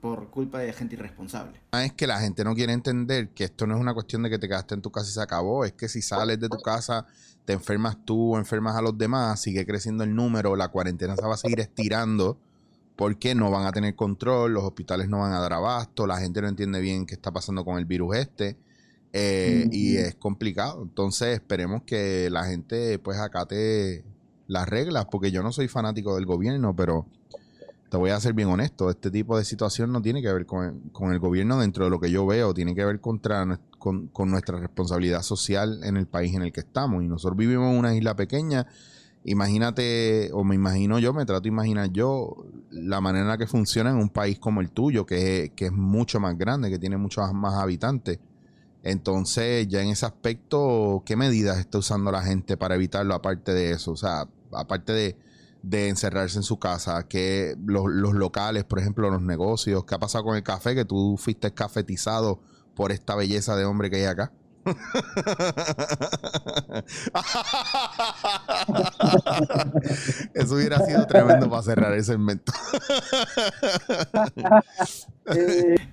por 0.00 0.30
culpa 0.30 0.58
de 0.58 0.72
gente 0.72 0.94
irresponsable. 0.94 1.60
Ah, 1.72 1.84
es 1.84 1.92
que 1.92 2.06
la 2.06 2.20
gente 2.20 2.44
no 2.44 2.54
quiere 2.54 2.72
entender 2.72 3.30
que 3.30 3.44
esto 3.44 3.66
no 3.66 3.74
es 3.74 3.80
una 3.80 3.94
cuestión 3.94 4.22
de 4.22 4.30
que 4.30 4.38
te 4.38 4.48
quedaste 4.48 4.74
en 4.74 4.82
tu 4.82 4.90
casa 4.90 5.08
y 5.08 5.12
se 5.12 5.22
acabó. 5.22 5.64
Es 5.64 5.72
que 5.72 5.88
si 5.88 6.02
sales 6.02 6.38
de 6.38 6.48
tu 6.48 6.58
casa, 6.58 7.06
te 7.44 7.52
enfermas 7.52 7.96
tú 8.04 8.34
o 8.34 8.38
enfermas 8.38 8.76
a 8.76 8.82
los 8.82 8.96
demás, 8.96 9.40
sigue 9.40 9.64
creciendo 9.66 10.04
el 10.04 10.14
número, 10.14 10.56
la 10.56 10.68
cuarentena 10.68 11.16
se 11.16 11.26
va 11.26 11.34
a 11.34 11.38
seguir 11.38 11.60
estirando 11.60 12.38
porque 12.96 13.34
no 13.34 13.50
van 13.50 13.66
a 13.66 13.72
tener 13.72 13.94
control, 13.94 14.54
los 14.54 14.64
hospitales 14.64 15.08
no 15.08 15.20
van 15.20 15.32
a 15.32 15.38
dar 15.38 15.52
abasto, 15.52 16.06
la 16.06 16.18
gente 16.18 16.40
no 16.40 16.48
entiende 16.48 16.80
bien 16.80 17.04
qué 17.04 17.14
está 17.14 17.30
pasando 17.30 17.64
con 17.64 17.78
el 17.78 17.84
virus 17.84 18.16
este. 18.16 18.56
Eh, 19.12 19.68
y 19.70 19.96
es 19.96 20.14
complicado. 20.14 20.82
Entonces 20.82 21.34
esperemos 21.34 21.82
que 21.82 22.28
la 22.30 22.44
gente 22.44 22.98
pues 22.98 23.18
acate 23.18 24.04
las 24.46 24.68
reglas, 24.68 25.06
porque 25.06 25.30
yo 25.30 25.42
no 25.42 25.52
soy 25.52 25.68
fanático 25.68 26.14
del 26.14 26.26
gobierno, 26.26 26.74
pero 26.74 27.06
voy 27.96 28.10
a 28.10 28.20
ser 28.20 28.32
bien 28.34 28.48
honesto, 28.48 28.90
este 28.90 29.10
tipo 29.10 29.36
de 29.36 29.44
situación 29.44 29.92
no 29.92 30.00
tiene 30.00 30.22
que 30.22 30.32
ver 30.32 30.46
con, 30.46 31.12
el 31.12 31.18
gobierno 31.18 31.58
dentro 31.58 31.84
de 31.84 31.90
lo 31.90 32.00
que 32.00 32.10
yo 32.10 32.26
veo, 32.26 32.54
tiene 32.54 32.74
que 32.74 32.84
ver 32.84 33.00
contra, 33.00 33.60
con, 33.78 34.10
nuestra 34.30 34.58
responsabilidad 34.58 35.22
social 35.22 35.80
en 35.84 35.96
el 35.96 36.06
país 36.06 36.34
en 36.34 36.42
el 36.42 36.52
que 36.52 36.60
estamos. 36.60 37.02
Y 37.02 37.08
nosotros 37.08 37.36
vivimos 37.36 37.72
en 37.72 37.78
una 37.78 37.94
isla 37.94 38.16
pequeña, 38.16 38.66
imagínate, 39.24 40.30
o 40.32 40.44
me 40.44 40.54
imagino 40.54 40.98
yo, 40.98 41.12
me 41.12 41.26
trato 41.26 41.42
de 41.42 41.48
imaginar 41.48 41.90
yo, 41.92 42.46
la 42.70 43.00
manera 43.00 43.24
en 43.24 43.28
la 43.28 43.38
que 43.38 43.46
funciona 43.46 43.90
en 43.90 43.96
un 43.96 44.10
país 44.10 44.38
como 44.38 44.60
el 44.60 44.70
tuyo, 44.70 45.04
que 45.06 45.52
que 45.54 45.66
es 45.66 45.72
mucho 45.72 46.20
más 46.20 46.36
grande, 46.38 46.70
que 46.70 46.78
tiene 46.78 46.96
muchos 46.96 47.32
más 47.32 47.54
habitantes. 47.54 48.18
Entonces, 48.86 49.66
ya 49.66 49.82
en 49.82 49.88
ese 49.88 50.06
aspecto, 50.06 51.02
¿qué 51.04 51.16
medidas 51.16 51.58
está 51.58 51.78
usando 51.78 52.12
la 52.12 52.22
gente 52.22 52.56
para 52.56 52.76
evitarlo 52.76 53.14
aparte 53.14 53.52
de 53.52 53.72
eso? 53.72 53.90
O 53.90 53.96
sea, 53.96 54.28
aparte 54.52 54.92
de 54.92 55.16
de 55.66 55.88
encerrarse 55.88 56.38
en 56.38 56.44
su 56.44 56.60
casa, 56.60 57.08
que 57.08 57.56
los, 57.66 58.14
locales, 58.14 58.62
por 58.64 58.78
ejemplo, 58.78 59.10
los 59.10 59.20
negocios, 59.20 59.84
¿qué 59.84 59.96
ha 59.96 59.98
pasado 59.98 60.22
con 60.22 60.36
el 60.36 60.44
café? 60.44 60.76
Que 60.76 60.84
tú 60.84 61.16
fuiste 61.18 61.52
cafetizado 61.52 62.40
por 62.76 62.92
esta 62.92 63.16
belleza 63.16 63.56
de 63.56 63.64
hombre 63.64 63.90
que 63.90 63.96
hay 63.96 64.04
acá. 64.04 64.32
Eso 70.34 70.54
hubiera 70.54 70.78
sido 70.84 71.04
tremendo 71.06 71.48
para 71.50 71.62
cerrar 71.62 71.92
ese 71.94 72.12
segmento. 72.12 72.52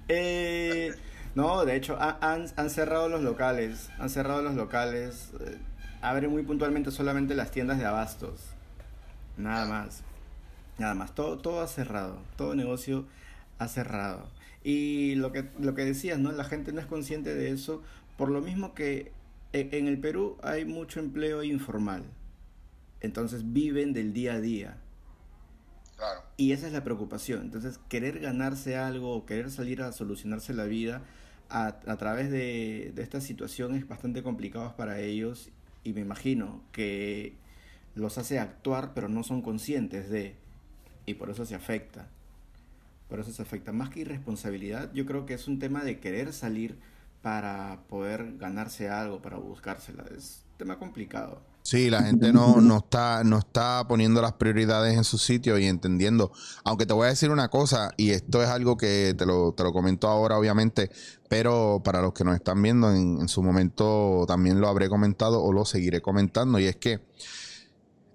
Eh, 0.07 0.93
No, 1.33 1.65
de 1.65 1.75
hecho, 1.75 1.97
han, 1.99 2.45
han 2.55 2.69
cerrado 2.69 3.09
los 3.09 3.23
locales. 3.23 3.89
Han 3.97 4.11
cerrado 4.11 4.43
los 4.43 4.53
locales. 4.53 5.31
Eh, 5.39 5.57
abren 6.01 6.29
muy 6.29 6.43
puntualmente 6.43 6.91
solamente 6.91 7.33
las 7.33 7.49
tiendas 7.49 7.79
de 7.79 7.85
abastos. 7.85 8.53
Nada 9.37 9.65
más. 9.65 10.03
Nada 10.77 10.93
más. 10.93 11.15
Todo, 11.15 11.37
todo 11.37 11.61
ha 11.61 11.67
cerrado. 11.67 12.19
Todo 12.35 12.55
negocio 12.55 13.05
ha 13.59 13.67
cerrado. 13.67 14.29
Y 14.63 15.15
lo 15.15 15.31
que, 15.31 15.49
lo 15.59 15.75
que 15.75 15.85
decías, 15.85 16.19
¿no? 16.19 16.31
La 16.31 16.43
gente 16.43 16.71
no 16.71 16.79
es 16.79 16.85
consciente 16.85 17.33
de 17.35 17.51
eso. 17.51 17.81
Por 18.17 18.29
lo 18.29 18.41
mismo 18.41 18.73
que 18.73 19.11
e, 19.51 19.69
en 19.73 19.87
el 19.87 19.99
Perú 19.99 20.37
hay 20.43 20.65
mucho 20.65 20.99
empleo 20.99 21.43
informal. 21.43 22.03
Entonces 23.01 23.53
viven 23.53 23.93
del 23.93 24.13
día 24.13 24.33
a 24.35 24.41
día. 24.41 24.77
Y 26.35 26.51
esa 26.51 26.67
es 26.67 26.73
la 26.73 26.83
preocupación. 26.83 27.41
Entonces, 27.41 27.79
querer 27.87 28.19
ganarse 28.19 28.75
algo, 28.75 29.25
querer 29.25 29.51
salir 29.51 29.81
a 29.81 29.91
solucionarse 29.91 30.53
la 30.53 30.65
vida 30.65 31.01
a, 31.49 31.67
a 31.67 31.97
través 31.97 32.29
de, 32.29 32.91
de 32.93 33.03
estas 33.03 33.23
situaciones 33.23 33.87
bastante 33.87 34.23
complicadas 34.23 34.73
para 34.73 34.99
ellos 34.99 35.49
y 35.83 35.93
me 35.93 36.01
imagino 36.01 36.61
que 36.71 37.35
los 37.95 38.17
hace 38.17 38.39
actuar 38.39 38.93
pero 38.93 39.07
no 39.07 39.23
son 39.23 39.41
conscientes 39.41 40.09
de 40.09 40.35
y 41.05 41.15
por 41.15 41.29
eso 41.29 41.45
se 41.45 41.55
afecta. 41.55 42.07
Por 43.09 43.19
eso 43.19 43.31
se 43.31 43.41
afecta. 43.41 43.71
Más 43.71 43.89
que 43.89 44.01
irresponsabilidad, 44.01 44.91
yo 44.93 45.05
creo 45.05 45.25
que 45.25 45.33
es 45.33 45.47
un 45.47 45.59
tema 45.59 45.83
de 45.83 45.99
querer 45.99 46.33
salir 46.33 46.79
para 47.21 47.79
poder 47.89 48.37
ganarse 48.37 48.89
algo, 48.89 49.21
para 49.21 49.37
buscársela. 49.37 50.03
Es 50.17 50.43
un 50.53 50.57
tema 50.57 50.79
complicado. 50.79 51.41
Sí, 51.61 51.89
la 51.89 52.03
gente 52.03 52.33
no, 52.33 52.59
no, 52.59 52.79
está, 52.79 53.23
no 53.23 53.37
está 53.37 53.87
poniendo 53.87 54.21
las 54.21 54.33
prioridades 54.33 54.97
en 54.97 55.05
su 55.05 55.17
sitio 55.17 55.57
y 55.57 55.65
entendiendo. 55.65 56.33
Aunque 56.65 56.85
te 56.85 56.93
voy 56.93 57.05
a 57.05 57.09
decir 57.09 57.29
una 57.29 57.47
cosa, 57.47 57.91
y 57.95 58.09
esto 58.09 58.43
es 58.43 58.49
algo 58.49 58.75
que 58.75 59.15
te 59.17 59.25
lo, 59.25 59.53
te 59.53 59.63
lo 59.63 59.71
comento 59.71 60.09
ahora, 60.09 60.37
obviamente, 60.37 60.91
pero 61.29 61.81
para 61.81 62.01
los 62.01 62.13
que 62.13 62.25
nos 62.25 62.35
están 62.35 62.61
viendo, 62.61 62.91
en, 62.91 63.21
en 63.21 63.27
su 63.29 63.41
momento 63.41 64.25
también 64.27 64.59
lo 64.59 64.67
habré 64.67 64.89
comentado 64.89 65.41
o 65.41 65.53
lo 65.53 65.63
seguiré 65.63 66.01
comentando, 66.01 66.59
y 66.59 66.65
es 66.65 66.75
que 66.75 66.99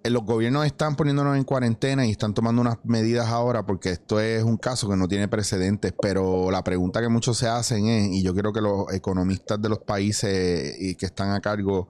los 0.05 0.25
gobiernos 0.25 0.65
están 0.67 0.97
poniéndonos 0.97 1.37
en 1.37 1.45
cuarentena 1.45 2.07
y 2.07 2.11
están 2.11 2.35
tomando 2.35 2.63
unas 2.63 2.79
medidas 2.85 3.29
ahora 3.29 3.67
porque 3.67 3.91
esto 3.91 4.21
es 4.21 4.43
un 4.43 4.57
caso 4.57 4.89
que 4.89 4.97
no 4.97 5.09
tiene 5.09 5.29
precedentes, 5.29 5.93
pero 6.01 6.51
la 6.51 6.63
pregunta 6.65 7.01
que 7.01 7.09
muchos 7.09 7.39
se 7.39 7.49
hacen 7.49 7.87
es, 7.87 8.09
y 8.09 8.23
yo 8.23 8.33
quiero 8.33 8.53
que 8.53 8.61
los 8.61 8.93
economistas 8.93 9.61
de 9.61 9.69
los 9.69 9.81
países 9.81 10.77
y 10.79 10.95
que 10.95 11.07
están 11.07 11.33
a 11.33 11.41
cargo 11.41 11.89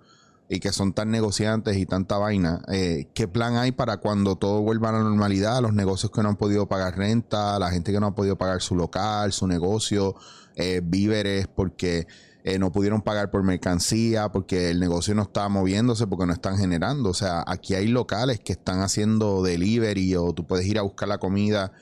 y 0.48 0.60
que 0.60 0.72
son 0.72 0.94
tan 0.94 1.10
negociantes 1.10 1.76
y 1.76 1.84
tanta 1.84 2.16
vaina, 2.16 2.62
eh, 2.72 3.08
¿qué 3.12 3.28
plan 3.28 3.56
hay 3.56 3.72
para 3.72 3.98
cuando 3.98 4.36
todo 4.36 4.62
vuelva 4.62 4.88
a 4.88 4.92
la 4.92 5.00
normalidad? 5.00 5.60
Los 5.60 5.74
negocios 5.74 6.10
que 6.10 6.22
no 6.22 6.30
han 6.30 6.36
podido 6.36 6.66
pagar 6.66 6.96
renta, 6.96 7.58
la 7.58 7.70
gente 7.70 7.92
que 7.92 8.00
no 8.00 8.06
ha 8.06 8.14
podido 8.14 8.36
pagar 8.38 8.62
su 8.62 8.74
local, 8.74 9.32
su 9.32 9.46
negocio, 9.46 10.14
eh, 10.56 10.80
víveres, 10.82 11.46
porque 11.48 12.06
eh, 12.54 12.58
no 12.58 12.72
pudieron 12.72 13.02
pagar 13.02 13.30
por 13.30 13.42
mercancía, 13.42 14.30
porque 14.30 14.70
el 14.70 14.80
negocio 14.80 15.14
no 15.14 15.22
está 15.22 15.48
moviéndose, 15.48 16.06
porque 16.06 16.26
no 16.26 16.32
están 16.32 16.58
generando. 16.58 17.10
O 17.10 17.14
sea, 17.14 17.44
aquí 17.46 17.74
hay 17.74 17.88
locales 17.88 18.40
que 18.40 18.52
están 18.52 18.80
haciendo 18.80 19.42
delivery 19.42 20.16
o 20.16 20.32
tú 20.32 20.46
puedes 20.46 20.66
ir 20.66 20.78
a 20.78 20.82
buscar 20.82 21.08
la 21.08 21.18
comida, 21.18 21.72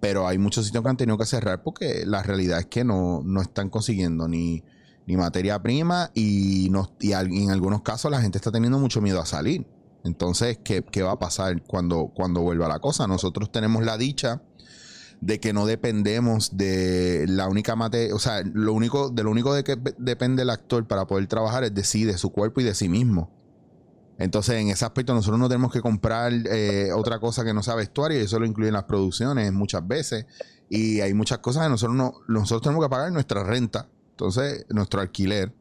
pero 0.00 0.26
hay 0.28 0.38
muchos 0.38 0.66
sitios 0.66 0.82
que 0.82 0.90
han 0.90 0.96
tenido 0.96 1.18
que 1.18 1.26
cerrar 1.26 1.62
porque 1.62 2.04
la 2.06 2.22
realidad 2.22 2.60
es 2.60 2.66
que 2.66 2.84
no, 2.84 3.22
no 3.24 3.40
están 3.40 3.70
consiguiendo 3.70 4.28
ni 4.28 4.62
ni 5.06 5.16
materia 5.16 5.62
prima 5.62 6.10
y, 6.14 6.68
no, 6.70 6.90
y 7.00 7.12
en 7.12 7.50
algunos 7.50 7.82
casos 7.82 8.10
la 8.10 8.20
gente 8.20 8.38
está 8.38 8.50
teniendo 8.50 8.78
mucho 8.78 9.00
miedo 9.00 9.20
a 9.20 9.26
salir. 9.26 9.66
Entonces, 10.04 10.58
¿qué, 10.62 11.02
va 11.02 11.12
a 11.12 11.18
pasar 11.18 11.62
cuando, 11.62 12.12
cuando 12.14 12.40
vuelva 12.40 12.68
la 12.68 12.78
cosa? 12.78 13.06
Nosotros 13.06 13.50
tenemos 13.50 13.84
la 13.84 13.96
dicha 13.96 14.42
de 15.20 15.40
que 15.40 15.52
no 15.52 15.66
dependemos 15.66 16.56
de 16.56 17.26
la 17.28 17.48
única 17.48 17.74
materia, 17.74 18.14
o 18.14 18.18
sea, 18.18 18.42
lo 18.42 18.72
único, 18.72 19.08
de 19.08 19.22
lo 19.22 19.30
único 19.30 19.54
de 19.54 19.64
que 19.64 19.76
depende 19.98 20.42
el 20.42 20.50
actor 20.50 20.86
para 20.86 21.06
poder 21.06 21.26
trabajar 21.26 21.64
es 21.64 21.74
de 21.74 21.84
sí, 21.84 22.04
de 22.04 22.18
su 22.18 22.30
cuerpo 22.30 22.60
y 22.60 22.64
de 22.64 22.74
sí 22.74 22.88
mismo. 22.88 23.30
Entonces, 24.18 24.56
en 24.56 24.68
ese 24.68 24.84
aspecto, 24.84 25.14
nosotros 25.14 25.38
no 25.38 25.48
tenemos 25.48 25.72
que 25.72 25.82
comprar 25.82 26.32
eh, 26.32 26.90
otra 26.94 27.18
cosa 27.18 27.44
que 27.44 27.52
no 27.52 27.62
sea 27.62 27.74
vestuario, 27.74 28.18
y 28.18 28.22
eso 28.22 28.38
lo 28.38 28.46
incluyen 28.46 28.72
las 28.72 28.84
producciones 28.84 29.52
muchas 29.52 29.86
veces. 29.86 30.26
Y 30.68 31.00
hay 31.00 31.12
muchas 31.12 31.38
cosas 31.38 31.64
que 31.64 31.68
nosotros 31.68 31.96
no, 31.96 32.14
nosotros 32.28 32.62
tenemos 32.62 32.84
que 32.84 32.90
pagar 32.90 33.12
nuestra 33.12 33.44
renta, 33.44 33.88
entonces, 34.10 34.64
nuestro 34.70 35.00
alquiler, 35.00 35.54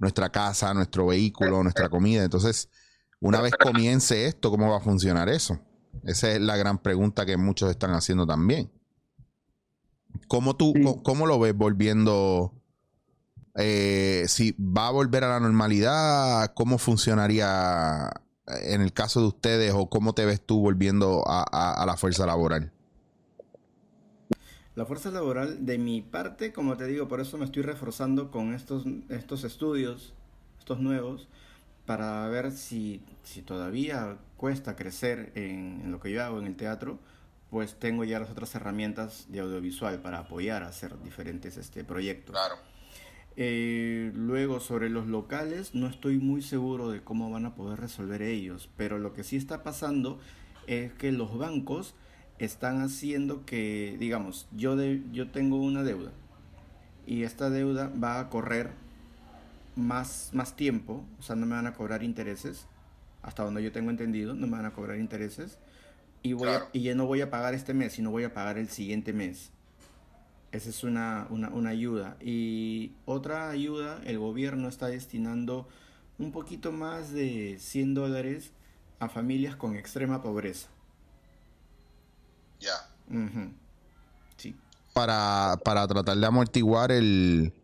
nuestra 0.00 0.30
casa, 0.30 0.74
nuestro 0.74 1.06
vehículo, 1.06 1.62
nuestra 1.62 1.88
comida. 1.88 2.24
Entonces, 2.24 2.68
una 3.20 3.40
vez 3.40 3.52
comience 3.52 4.26
esto, 4.26 4.50
¿cómo 4.50 4.70
va 4.70 4.78
a 4.78 4.80
funcionar 4.80 5.28
eso? 5.28 5.60
Esa 6.02 6.32
es 6.32 6.40
la 6.40 6.56
gran 6.56 6.78
pregunta 6.78 7.24
que 7.24 7.36
muchos 7.36 7.70
están 7.70 7.92
haciendo 7.92 8.26
también. 8.26 8.72
¿Cómo 10.28 10.56
tú, 10.56 10.74
cómo, 11.02 11.26
lo 11.26 11.38
ves 11.38 11.54
volviendo? 11.54 12.54
Eh, 13.56 14.24
si 14.28 14.52
va 14.52 14.88
a 14.88 14.92
volver 14.92 15.24
a 15.24 15.28
la 15.28 15.40
normalidad, 15.40 16.52
¿cómo 16.54 16.78
funcionaría 16.78 18.10
en 18.46 18.80
el 18.80 18.92
caso 18.92 19.20
de 19.20 19.26
ustedes 19.26 19.72
o 19.74 19.88
cómo 19.88 20.14
te 20.14 20.24
ves 20.24 20.40
tú 20.40 20.60
volviendo 20.60 21.24
a 21.26 21.84
la 21.86 21.96
fuerza 21.96 22.26
laboral? 22.26 22.72
La 24.76 24.86
fuerza 24.86 25.10
laboral, 25.10 25.66
de 25.66 25.78
mi 25.78 26.00
parte, 26.00 26.54
como 26.54 26.76
te 26.76 26.86
digo, 26.86 27.06
por 27.06 27.20
eso 27.20 27.36
me 27.36 27.44
estoy 27.44 27.62
reforzando 27.62 28.30
con 28.30 28.54
estos, 28.54 28.84
estos 29.08 29.42
estudios, 29.44 30.14
estos 30.58 30.78
nuevos, 30.78 31.28
para 31.86 32.26
ver 32.28 32.52
si, 32.52 33.02
si 33.22 33.42
todavía 33.42 34.16
cuesta 34.36 34.76
crecer 34.76 35.32
en, 35.34 35.90
lo 35.90 36.00
que 36.00 36.12
yo 36.12 36.24
hago 36.24 36.38
en 36.38 36.46
el 36.46 36.56
teatro, 36.56 36.98
pues 37.50 37.74
tengo 37.78 38.04
ya 38.04 38.20
las 38.20 38.30
otras 38.30 38.54
herramientas 38.54 39.26
de 39.28 39.40
audiovisual 39.40 40.00
para 40.00 40.20
apoyar 40.20 40.62
a 40.62 40.68
hacer 40.68 41.00
diferentes 41.02 41.56
este, 41.56 41.84
proyectos. 41.84 42.34
Claro. 42.34 42.56
Eh, 43.36 44.12
luego, 44.14 44.60
sobre 44.60 44.90
los 44.90 45.06
locales, 45.06 45.74
no 45.74 45.86
estoy 45.86 46.18
muy 46.18 46.42
seguro 46.42 46.90
de 46.90 47.02
cómo 47.02 47.30
van 47.30 47.46
a 47.46 47.54
poder 47.54 47.80
resolver 47.80 48.22
ellos, 48.22 48.68
pero 48.76 48.98
lo 48.98 49.12
que 49.12 49.24
sí 49.24 49.36
está 49.36 49.62
pasando 49.62 50.20
es 50.66 50.92
que 50.92 51.10
los 51.12 51.36
bancos 51.36 51.94
están 52.38 52.82
haciendo 52.82 53.44
que, 53.44 53.96
digamos, 53.98 54.46
yo, 54.52 54.76
de, 54.76 55.02
yo 55.12 55.30
tengo 55.30 55.56
una 55.56 55.82
deuda 55.82 56.12
y 57.06 57.24
esta 57.24 57.50
deuda 57.50 57.90
va 58.02 58.20
a 58.20 58.28
correr 58.30 58.70
más, 59.76 60.30
más 60.32 60.56
tiempo, 60.56 61.04
o 61.18 61.22
sea, 61.22 61.36
no 61.36 61.46
me 61.46 61.54
van 61.54 61.66
a 61.66 61.74
cobrar 61.74 62.02
intereses, 62.02 62.66
hasta 63.22 63.44
donde 63.44 63.62
yo 63.62 63.72
tengo 63.72 63.90
entendido, 63.90 64.34
no 64.34 64.46
me 64.46 64.56
van 64.56 64.66
a 64.66 64.72
cobrar 64.72 64.98
intereses, 64.98 65.58
y, 66.22 66.32
voy 66.32 66.48
y 66.72 66.82
ya 66.82 66.94
no 66.94 67.06
voy 67.06 67.20
a 67.20 67.30
pagar 67.30 67.54
este 67.54 67.74
mes, 67.74 67.94
sino 67.94 68.10
voy 68.10 68.24
a 68.24 68.34
pagar 68.34 68.58
el 68.58 68.68
siguiente 68.68 69.12
mes. 69.12 69.50
Esa 70.52 70.70
es 70.70 70.82
una, 70.82 71.26
una, 71.30 71.48
una 71.50 71.70
ayuda. 71.70 72.16
Y 72.20 72.92
otra 73.04 73.50
ayuda, 73.50 74.00
el 74.04 74.18
gobierno 74.18 74.68
está 74.68 74.88
destinando 74.88 75.68
un 76.18 76.32
poquito 76.32 76.72
más 76.72 77.12
de 77.12 77.56
100 77.58 77.94
dólares 77.94 78.52
a 78.98 79.08
familias 79.08 79.56
con 79.56 79.76
extrema 79.76 80.22
pobreza. 80.22 80.68
Ya. 82.60 82.74
Sí. 84.36 84.54
Para, 84.92 85.58
para 85.64 85.86
tratar 85.88 86.16
de 86.16 86.26
amortiguar 86.26 86.92
el, 86.92 87.54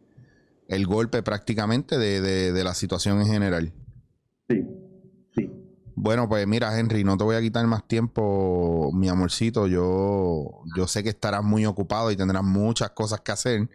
el 0.69 0.87
golpe 0.87 1.23
prácticamente 1.23 1.99
de, 1.99 2.21
de, 2.53 2.64
la 2.64 2.75
situación 2.75 3.21
en 3.21 3.27
general. 3.27 3.73
Bueno, 5.98 6.28
pues 6.28 6.46
mira, 6.46 6.78
Henry, 6.78 7.04
no 7.04 7.16
te 7.16 7.24
voy 7.24 7.37
a 7.37 7.40
quitar 7.40 7.66
más 7.66 7.88
tiempo, 7.88 8.90
mi 8.92 9.09
amorcito. 9.09 9.66
Yo, 9.66 10.62
yo 10.76 10.87
sé 10.87 11.02
que 11.02 11.09
estarás 11.09 11.42
muy 11.42 11.64
ocupado 11.64 12.11
y 12.11 12.16
tendrás 12.16 12.44
muchas 12.44 12.90
cosas 12.90 13.22
que 13.22 13.32
hacer. 13.32 13.70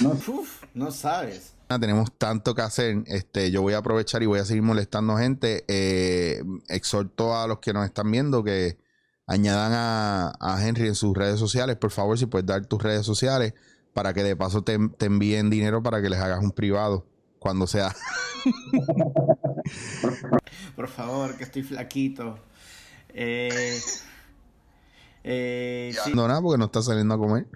no, 0.00 0.12
no 0.72 0.90
sabes. 0.90 1.54
Tenemos 1.68 2.10
tanto 2.16 2.54
que 2.54 2.62
hacer. 2.62 3.04
Este, 3.06 3.50
yo 3.50 3.60
voy 3.60 3.74
a 3.74 3.78
aprovechar 3.78 4.22
y 4.22 4.26
voy 4.26 4.38
a 4.38 4.46
seguir 4.46 4.62
molestando 4.62 5.18
gente. 5.18 5.64
Eh, 5.68 6.42
exhorto 6.68 7.36
a 7.36 7.46
los 7.46 7.58
que 7.58 7.74
nos 7.74 7.84
están 7.84 8.10
viendo 8.10 8.42
que 8.42 8.78
añadan 9.26 9.72
a, 9.74 10.58
Henry 10.66 10.88
en 10.88 10.94
sus 10.94 11.14
redes 11.14 11.38
sociales. 11.38 11.76
Por 11.76 11.90
favor, 11.90 12.18
si 12.18 12.24
puedes 12.24 12.46
dar 12.46 12.64
tus 12.64 12.82
redes 12.82 13.04
sociales 13.04 13.52
para 13.92 14.14
que 14.14 14.22
de 14.22 14.36
paso 14.36 14.62
te, 14.62 14.78
envíen 15.00 15.50
dinero 15.50 15.82
para 15.82 16.00
que 16.00 16.08
les 16.08 16.20
hagas 16.20 16.42
un 16.42 16.52
privado 16.52 17.06
cuando 17.44 17.66
sea. 17.66 17.94
Por 20.74 20.88
favor, 20.88 21.36
que 21.36 21.44
estoy 21.44 21.62
flaquito. 21.62 22.38
Eh, 23.10 23.78
eh, 25.22 25.94
No, 26.14 26.26
nada, 26.26 26.40
porque 26.40 26.58
no 26.58 26.64
estás 26.64 26.86
saliendo 26.86 27.12
a 27.12 27.18
comer. 27.18 27.46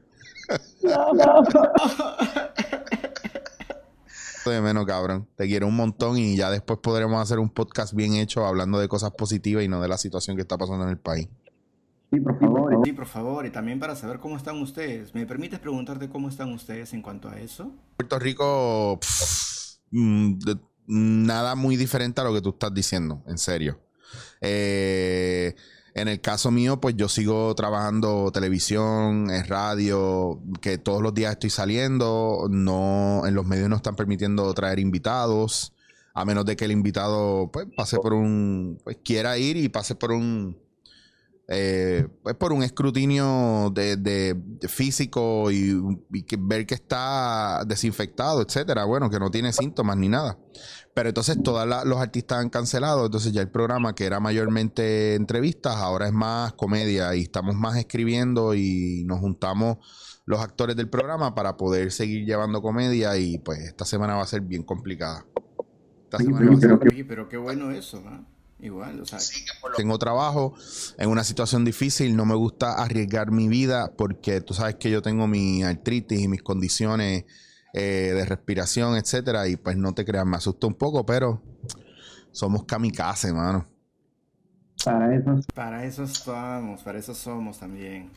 de 4.45 4.61
menos, 4.61 4.85
cabrón. 4.85 5.27
Te 5.37 5.47
quiero 5.47 5.67
un 5.67 5.77
montón 5.77 6.19
y 6.19 6.37
ya 6.37 6.51
después 6.51 6.81
podremos 6.81 7.23
hacer 7.23 7.39
un 7.39 7.49
podcast 7.49 7.95
bien 7.95 8.13
hecho 8.15 8.45
hablando 8.45 8.79
de 8.79 8.89
cosas 8.89 9.13
positivas 9.13 9.65
y 9.65 9.69
no 9.69 9.81
de 9.81 9.89
la 9.89 9.97
situación 9.97 10.37
que 10.37 10.43
está 10.43 10.59
pasando 10.59 10.85
en 10.85 10.91
el 10.91 10.99
país. 10.99 11.31
Sí, 12.11 12.21
por 12.21 12.39
favor. 12.39 12.79
Sí, 12.85 12.93
por 12.93 13.07
favor. 13.07 13.47
Y 13.47 13.51
también 13.51 13.81
para 13.81 13.97
saber 13.97 14.19
cómo 14.19 14.37
están 14.37 14.61
ustedes. 14.61 15.15
¿Me 15.15 15.25
permites 15.27 15.59
preguntarte 15.59 16.11
cómo 16.11 16.29
están 16.29 16.53
ustedes 16.53 16.93
en 16.93 17.01
cuanto 17.01 17.31
a 17.31 17.41
eso? 17.41 17.73
Puerto 17.97 18.19
Rico, 18.19 18.99
mm, 19.91 20.39
nada 20.87 21.55
muy 21.55 21.77
diferente 21.77 22.21
a 22.21 22.25
lo 22.25 22.33
que 22.35 22.41
tú 22.41 22.51
estás 22.51 22.73
diciendo, 22.73 23.23
en 23.27 23.39
serio. 23.39 23.81
Eh, 24.41 25.55
En 25.95 26.07
el 26.07 26.21
caso 26.21 26.53
mío, 26.53 26.81
pues 26.81 26.95
yo 26.97 27.09
sigo 27.09 27.53
trabajando 27.57 28.31
televisión, 28.31 29.31
en 29.33 29.45
radio, 29.49 30.41
que 30.61 30.79
todos 30.79 31.03
los 31.03 31.13
días 31.13 31.33
estoy 31.33 31.51
saliendo. 31.51 32.47
No, 32.49 33.27
en 33.27 33.35
los 33.35 33.45
medios 33.47 33.69
no 33.69 33.77
están 33.77 33.97
permitiendo 33.97 34.53
traer 34.55 34.79
invitados, 34.79 35.73
a 36.15 36.25
menos 36.25 36.45
de 36.45 36.55
que 36.57 36.67
el 36.67 36.73
invitado 36.73 37.51
pues 37.53 37.67
pase 37.77 37.97
por 37.99 38.13
un, 38.13 38.79
pues 38.85 38.99
quiera 39.05 39.39
ir 39.39 39.57
y 39.57 39.69
pase 39.69 39.97
por 39.97 40.13
un, 40.13 40.57
eh, 41.49 42.07
pues 42.23 42.35
por 42.37 42.53
un 42.53 42.63
escrutinio 42.63 43.71
de, 43.75 43.97
de- 43.97 44.35
de 44.37 44.69
físico 44.69 45.51
y, 45.51 45.81
y 46.13 46.23
que 46.25 46.37
ver 46.39 46.67
que 46.67 46.75
está 46.75 47.65
desinfectado, 47.67 48.43
etcétera. 48.43 48.85
Bueno, 48.85 49.09
que 49.09 49.19
no 49.19 49.31
tiene 49.31 49.53
síntomas 49.53 49.97
ni 49.97 50.09
nada. 50.09 50.39
Pero 50.95 51.09
entonces 51.11 51.43
todos 51.43 51.67
los 51.87 51.99
artistas 51.99 52.39
han 52.39 52.51
cancelado, 52.51 53.07
entonces 53.07 53.33
ya 53.33 53.41
el 53.41 53.51
programa 53.51 53.95
que 53.95 54.05
era 54.05 54.21
mayormente 54.21 55.15
entrevistas, 55.15 55.77
ahora 55.77 56.07
es 56.09 56.13
más 56.13 56.53
comedia 56.55 57.15
y 57.15 57.23
estamos 57.23 57.55
más 57.55 57.77
escribiendo 57.77 58.55
y 58.55 59.05
nos 59.07 59.21
juntamos 59.21 59.79
los 60.27 60.41
actores 60.41 60.77
del 60.77 60.91
programa 60.91 61.35
para 61.35 61.57
poder 61.57 61.93
seguir 61.93 62.27
llevando 62.27 62.61
comedia 62.61 63.17
y 63.17 63.39
pues 63.39 63.61
esta 63.61 63.85
semana 63.85 64.17
va 64.17 64.23
a 64.25 64.27
ser 64.27 64.41
bien 64.43 64.65
complicada. 64.65 65.25
Esta 66.05 66.19
semana 66.19 66.51
va 66.51 66.57
a 66.57 66.61
ser 66.61 66.79
pero- 66.79 66.91
Oye, 66.93 67.05
pero 67.05 67.29
qué 67.29 67.37
bueno 67.37 67.71
eso, 67.71 68.03
¿ah? 68.07 68.27
Igual, 68.61 69.01
o 69.01 69.07
sea, 69.07 69.21
tengo 69.77 69.99
trabajo 69.99 70.55
en 70.99 71.11
una 71.11 71.23
situación 71.23 71.65
difícil, 71.65 72.17
no 72.17 72.27
me 72.27 72.35
gusta 72.35 72.73
arriesgar 72.73 73.31
mi 73.31 73.47
vida 73.47 73.93
porque 73.97 74.41
tú 74.41 74.53
sabes 74.53 74.75
que 74.75 74.91
yo 74.91 75.01
tengo 75.01 75.29
mi 75.29 75.63
artritis 75.63 76.21
y 76.21 76.27
mis 76.27 76.43
condiciones 76.43 77.25
eh, 77.73 78.13
de 78.15 78.25
respiración, 78.25 78.97
etcétera, 78.97 79.47
y 79.47 79.57
pues 79.57 79.77
no 79.77 79.95
te 79.95 80.05
creas, 80.05 80.27
me 80.27 80.37
asusta 80.37 80.67
un 80.67 80.75
poco, 80.75 81.07
pero 81.07 81.41
somos 82.33 82.65
kamikaze, 82.65 83.33
mano. 83.33 83.69
Para 84.85 85.15
eso, 85.15 85.41
para 85.55 85.85
eso 85.85 86.03
estamos, 86.03 86.83
para 86.83 86.99
eso 86.99 87.15
somos 87.15 87.59
también. 87.59 88.11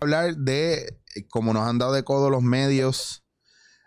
Hablar 0.00 0.36
de 0.36 0.98
cómo 1.28 1.54
nos 1.54 1.66
han 1.66 1.78
dado 1.78 1.92
de 1.92 2.04
codo 2.04 2.28
los 2.28 2.42
medios, 2.42 3.24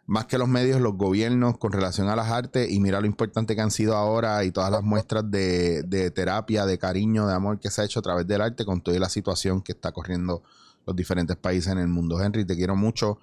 más 0.06 0.26
que 0.26 0.38
los 0.38 0.48
medios, 0.50 0.82
los 0.82 0.96
gobiernos 0.96 1.58
con 1.58 1.72
relación 1.72 2.10
a 2.10 2.16
las 2.16 2.30
artes, 2.30 2.70
y 2.70 2.80
mira 2.80 3.00
lo 3.00 3.08
importante 3.08 3.56
que 3.56 3.62
han 3.62 3.72
sido 3.72 3.96
ahora 3.96 4.44
y 4.44 4.52
todas 4.52 4.70
las 4.72 4.84
muestras 4.84 5.30
de, 5.32 6.12
terapia, 6.14 6.66
de 6.66 6.78
cariño, 6.78 7.26
de 7.28 7.34
amor 7.34 7.60
que 7.60 7.70
se 7.72 7.82
ha 7.82 7.86
hecho 7.86 8.00
a 8.00 8.04
través 8.04 8.28
del 8.28 8.42
arte 8.42 8.66
con 8.66 8.82
toda 8.82 9.00
la 9.00 9.10
situación 9.10 9.62
que 9.62 9.72
está 9.72 9.92
corriendo 9.92 10.44
los 10.86 10.96
diferentes 10.96 11.38
países 11.38 11.72
en 11.72 11.78
el 11.80 11.88
mundo. 11.88 12.22
Henry, 12.22 12.44
te 12.46 12.56
quiero 12.56 12.76
mucho. 12.76 13.20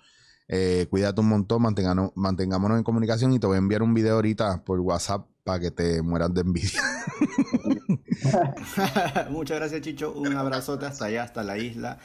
Eh, 0.49 0.87
cuídate 0.91 1.21
un 1.21 1.29
montón, 1.29 1.63
mantengano- 1.63 2.13
mantengámonos 2.17 2.79
en 2.79 2.83
comunicación 2.85 3.33
y 3.33 3.39
te 3.39 3.47
voy 3.47 3.57
a 3.57 3.59
enviar 3.59 3.83
un 3.83 3.93
video 3.95 4.15
ahorita 4.17 4.65
por 4.65 4.81
WhatsApp 4.81 5.27
para 5.45 5.61
que 5.61 5.71
te 5.71 6.03
mueras 6.03 6.33
de 6.35 6.41
envidia. 6.41 6.81
Muchas 9.31 9.59
gracias, 9.59 9.81
Chicho. 9.83 10.13
Un 10.13 10.35
abrazote 10.37 10.87
hasta 10.87 11.07
allá, 11.07 11.23
hasta 11.25 11.43
la 11.43 11.59
isla. 11.59 11.99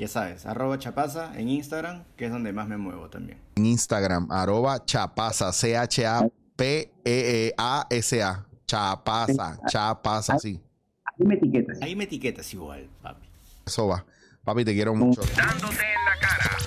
Ya 0.00 0.08
sabes, 0.08 0.46
arroba 0.46 0.78
chapaza 0.78 1.38
en 1.38 1.50
Instagram, 1.50 2.04
que 2.16 2.24
es 2.24 2.32
donde 2.32 2.54
más 2.54 2.66
me 2.66 2.78
muevo 2.78 3.10
también. 3.10 3.38
En 3.56 3.66
Instagram, 3.66 4.28
arroba 4.30 4.82
chapasa, 4.82 5.52
C-H-A-P-E-E-A-S-A. 5.52 6.16
Chapasa, 8.66 9.60
chapasa, 9.68 10.38
sí. 10.38 10.58
ahí 11.04 11.26
me 11.26 11.34
etiquetas. 11.34 11.82
Ahí 11.82 11.94
me 11.94 12.04
etiquetas 12.04 12.54
igual, 12.54 12.88
papi. 13.02 13.28
Eso 13.66 13.88
va. 13.88 14.06
Papi, 14.42 14.64
te 14.64 14.72
quiero 14.72 14.94
mucho. 14.94 15.20
Dándote 15.36 15.74
en 15.74 16.04
la 16.06 16.18
cara. 16.18 16.59